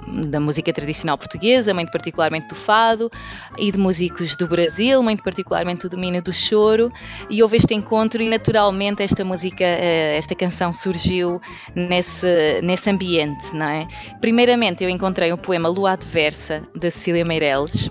da 0.06 0.40
música 0.40 0.72
tradicional 0.72 1.16
portuguesa, 1.16 1.72
muito 1.72 1.90
particularmente 1.90 2.48
do 2.48 2.54
fado, 2.54 3.10
e 3.58 3.70
de 3.70 3.78
músicos 3.78 4.36
do 4.36 4.46
Brasil, 4.46 5.02
muito 5.02 5.22
particularmente 5.22 5.82
do 5.82 5.90
domínio 5.90 6.22
do 6.22 6.32
choro, 6.32 6.92
e 7.30 7.42
houve 7.42 7.56
este 7.56 7.74
encontro 7.74 8.22
e 8.22 8.28
naturalmente 8.28 9.02
esta 9.02 9.24
música, 9.24 9.64
eh, 9.64 10.16
esta 10.16 10.34
canção 10.34 10.72
surgiu 10.72 11.40
nesse, 11.74 12.60
nesse 12.62 12.90
ambiente, 12.90 13.54
não 13.54 13.66
é? 13.66 13.86
Primeiramente 14.20 14.84
eu 14.84 14.90
encontrei 14.90 15.32
o 15.32 15.38
poema 15.38 15.68
Lua 15.68 15.92
Adversa, 15.92 16.62
da 16.74 16.90
Cecília 16.90 17.24
Meirelles, 17.24 17.90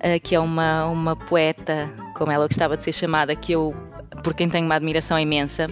eh, 0.00 0.18
que 0.18 0.34
é 0.34 0.40
uma, 0.40 0.86
uma 0.86 1.16
poeta, 1.16 1.88
como 2.14 2.30
ela 2.30 2.46
gostava 2.46 2.76
de 2.76 2.84
ser 2.84 2.92
chamada, 2.92 3.34
que 3.34 3.52
eu 3.52 3.74
por 4.22 4.34
quem 4.34 4.48
tenho 4.48 4.66
uma 4.66 4.76
admiração 4.76 5.18
imensa, 5.18 5.66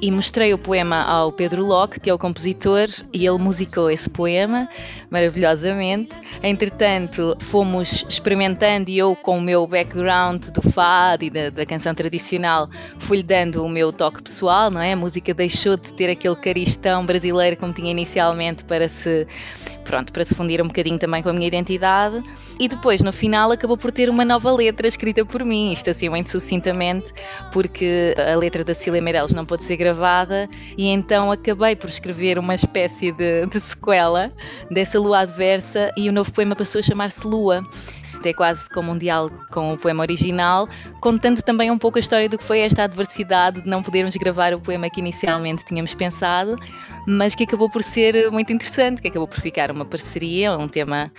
e 0.00 0.10
mostrei 0.10 0.52
o 0.52 0.58
poema 0.58 1.02
ao 1.02 1.32
Pedro 1.32 1.64
Locke, 1.64 1.98
que 1.98 2.10
é 2.10 2.14
o 2.14 2.18
compositor, 2.18 2.86
e 3.12 3.26
ele 3.26 3.38
musicou 3.38 3.90
esse 3.90 4.08
poema 4.10 4.68
maravilhosamente. 5.10 6.20
Entretanto, 6.42 7.36
fomos 7.40 8.04
experimentando 8.08 8.90
e 8.90 8.98
eu, 8.98 9.16
com 9.16 9.38
o 9.38 9.40
meu 9.40 9.66
background 9.66 10.48
do 10.48 10.60
fado 10.60 11.24
e 11.24 11.30
da, 11.30 11.48
da 11.48 11.64
canção 11.64 11.94
tradicional, 11.94 12.68
fui-lhe 12.98 13.22
dando 13.22 13.64
o 13.64 13.68
meu 13.68 13.92
toque 13.92 14.22
pessoal, 14.22 14.70
não 14.70 14.80
é? 14.80 14.92
A 14.92 14.96
música 14.96 15.32
deixou 15.32 15.76
de 15.76 15.92
ter 15.94 16.10
aquele 16.10 16.36
cariz 16.36 16.76
tão 16.76 17.06
brasileiro 17.06 17.56
como 17.56 17.72
tinha 17.72 17.90
inicialmente 17.90 18.64
para 18.64 18.88
se 18.88 19.26
pronto, 19.86 20.12
para 20.12 20.24
se 20.24 20.34
fundir 20.34 20.60
um 20.60 20.66
bocadinho 20.66 20.98
também 20.98 21.22
com 21.22 21.28
a 21.28 21.32
minha 21.32 21.46
identidade. 21.46 22.22
E 22.58 22.68
depois, 22.68 23.02
no 23.02 23.12
final, 23.12 23.52
acabou 23.52 23.76
por 23.76 23.92
ter 23.92 24.10
uma 24.10 24.24
nova 24.24 24.50
letra 24.52 24.88
escrita 24.88 25.24
por 25.24 25.44
mim, 25.44 25.72
isto 25.72 25.88
assim 25.88 26.08
muito 26.08 26.30
sucintamente, 26.30 27.12
porque 27.66 28.14
a 28.16 28.36
letra 28.36 28.62
da 28.62 28.72
Cília 28.72 29.02
Meirelles 29.02 29.34
não 29.34 29.44
pôde 29.44 29.64
ser 29.64 29.76
gravada 29.76 30.48
e 30.78 30.86
então 30.86 31.32
acabei 31.32 31.74
por 31.74 31.90
escrever 31.90 32.38
uma 32.38 32.54
espécie 32.54 33.10
de, 33.10 33.44
de 33.46 33.58
sequela 33.58 34.32
dessa 34.70 34.98
lua 35.00 35.20
adversa 35.20 35.92
e 35.96 36.08
o 36.08 36.12
novo 36.12 36.32
poema 36.32 36.54
passou 36.54 36.78
a 36.78 36.82
chamar-se 36.82 37.26
Lua 37.26 37.64
é 38.26 38.32
quase 38.32 38.68
como 38.70 38.92
um 38.92 38.98
diálogo 38.98 39.36
com 39.50 39.72
o 39.72 39.78
poema 39.78 40.02
original, 40.02 40.68
contando 41.00 41.42
também 41.42 41.70
um 41.70 41.78
pouco 41.78 41.98
a 41.98 42.00
história 42.00 42.28
do 42.28 42.36
que 42.36 42.44
foi 42.44 42.60
esta 42.60 42.84
adversidade 42.84 43.62
de 43.62 43.70
não 43.70 43.82
podermos 43.82 44.16
gravar 44.16 44.54
o 44.54 44.60
poema 44.60 44.90
que 44.90 45.00
inicialmente 45.00 45.64
tínhamos 45.64 45.94
pensado, 45.94 46.56
mas 47.06 47.34
que 47.34 47.44
acabou 47.44 47.70
por 47.70 47.82
ser 47.82 48.30
muito 48.30 48.52
interessante, 48.52 49.00
que 49.00 49.08
acabou 49.08 49.28
por 49.28 49.40
ficar 49.40 49.70
uma 49.70 49.84
parceria, 49.84 50.56
um 50.56 50.68
tema 50.68 51.10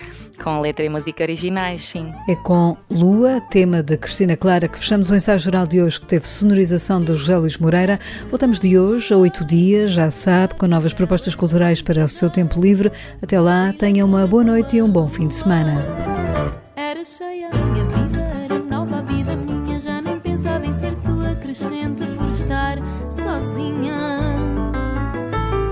com 0.44 0.60
letra 0.60 0.86
e 0.86 0.90
música 0.90 1.24
originais, 1.24 1.84
sim. 1.84 2.14
É 2.28 2.36
com 2.36 2.76
Lua, 2.90 3.42
tema 3.50 3.82
de 3.82 3.98
Cristina 3.98 4.36
Clara, 4.36 4.68
que 4.68 4.78
fechamos 4.78 5.10
o 5.10 5.16
ensaio 5.16 5.40
geral 5.40 5.66
de 5.66 5.82
hoje, 5.82 6.00
que 6.00 6.06
teve 6.06 6.28
sonorização 6.28 7.00
de 7.00 7.14
José 7.14 7.38
Luís 7.38 7.58
Moreira. 7.58 8.00
Voltamos 8.30 8.60
de 8.60 8.78
hoje 8.78 9.14
a 9.14 9.18
oito 9.18 9.46
dias, 9.46 9.92
já 9.92 10.12
sabe, 10.12 10.56
com 10.56 10.68
novas 10.68 10.94
propostas 10.94 11.36
culturais 11.36 11.82
para 11.82 12.04
o 12.04 12.08
seu 12.08 12.30
tempo 12.30 12.60
livre. 12.60 12.92
Até 13.22 13.40
lá, 13.40 13.74
tenha 13.74 14.06
uma 14.06 14.28
boa 14.28 14.44
noite 14.44 14.78
e 14.78 14.82
um 14.82 14.90
bom 14.90 15.08
fim 15.08 15.28
de 15.28 15.36
semana. 15.36 16.27
Era 16.76 17.04
cheia 17.04 17.50
a 17.52 17.66
minha 17.66 17.86
vida, 17.86 18.20
era 18.46 18.60
nova 18.60 19.00
a 19.00 19.02
vida 19.02 19.36
minha. 19.36 19.80
Já 19.80 20.02
nem 20.02 20.20
pensava 20.20 20.66
em 20.66 20.74
ser 20.74 20.96
tua 20.98 21.36
crescente 21.36 22.06
por 22.18 22.30
estar 22.30 22.78
sozinha. 23.10 24.20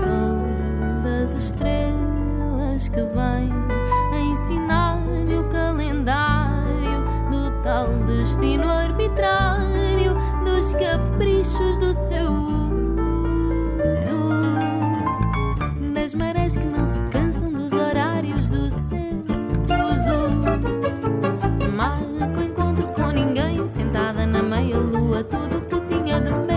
Sou 0.00 1.02
das 1.02 1.32
estrelas 1.34 2.88
que 2.88 3.00
vêm 3.02 3.52
a 4.12 4.20
ensinar-me 4.20 5.38
o 5.38 5.44
calendário 5.48 7.04
do 7.30 7.62
tal 7.62 7.88
destino 8.04 8.68
arbitrário 8.68 10.14
dos 10.44 10.72
caprichos 10.72 11.05
Tudo 25.24 25.60
que 25.62 25.80
tinha 25.88 26.20
de 26.20 26.30
meu 26.30 26.55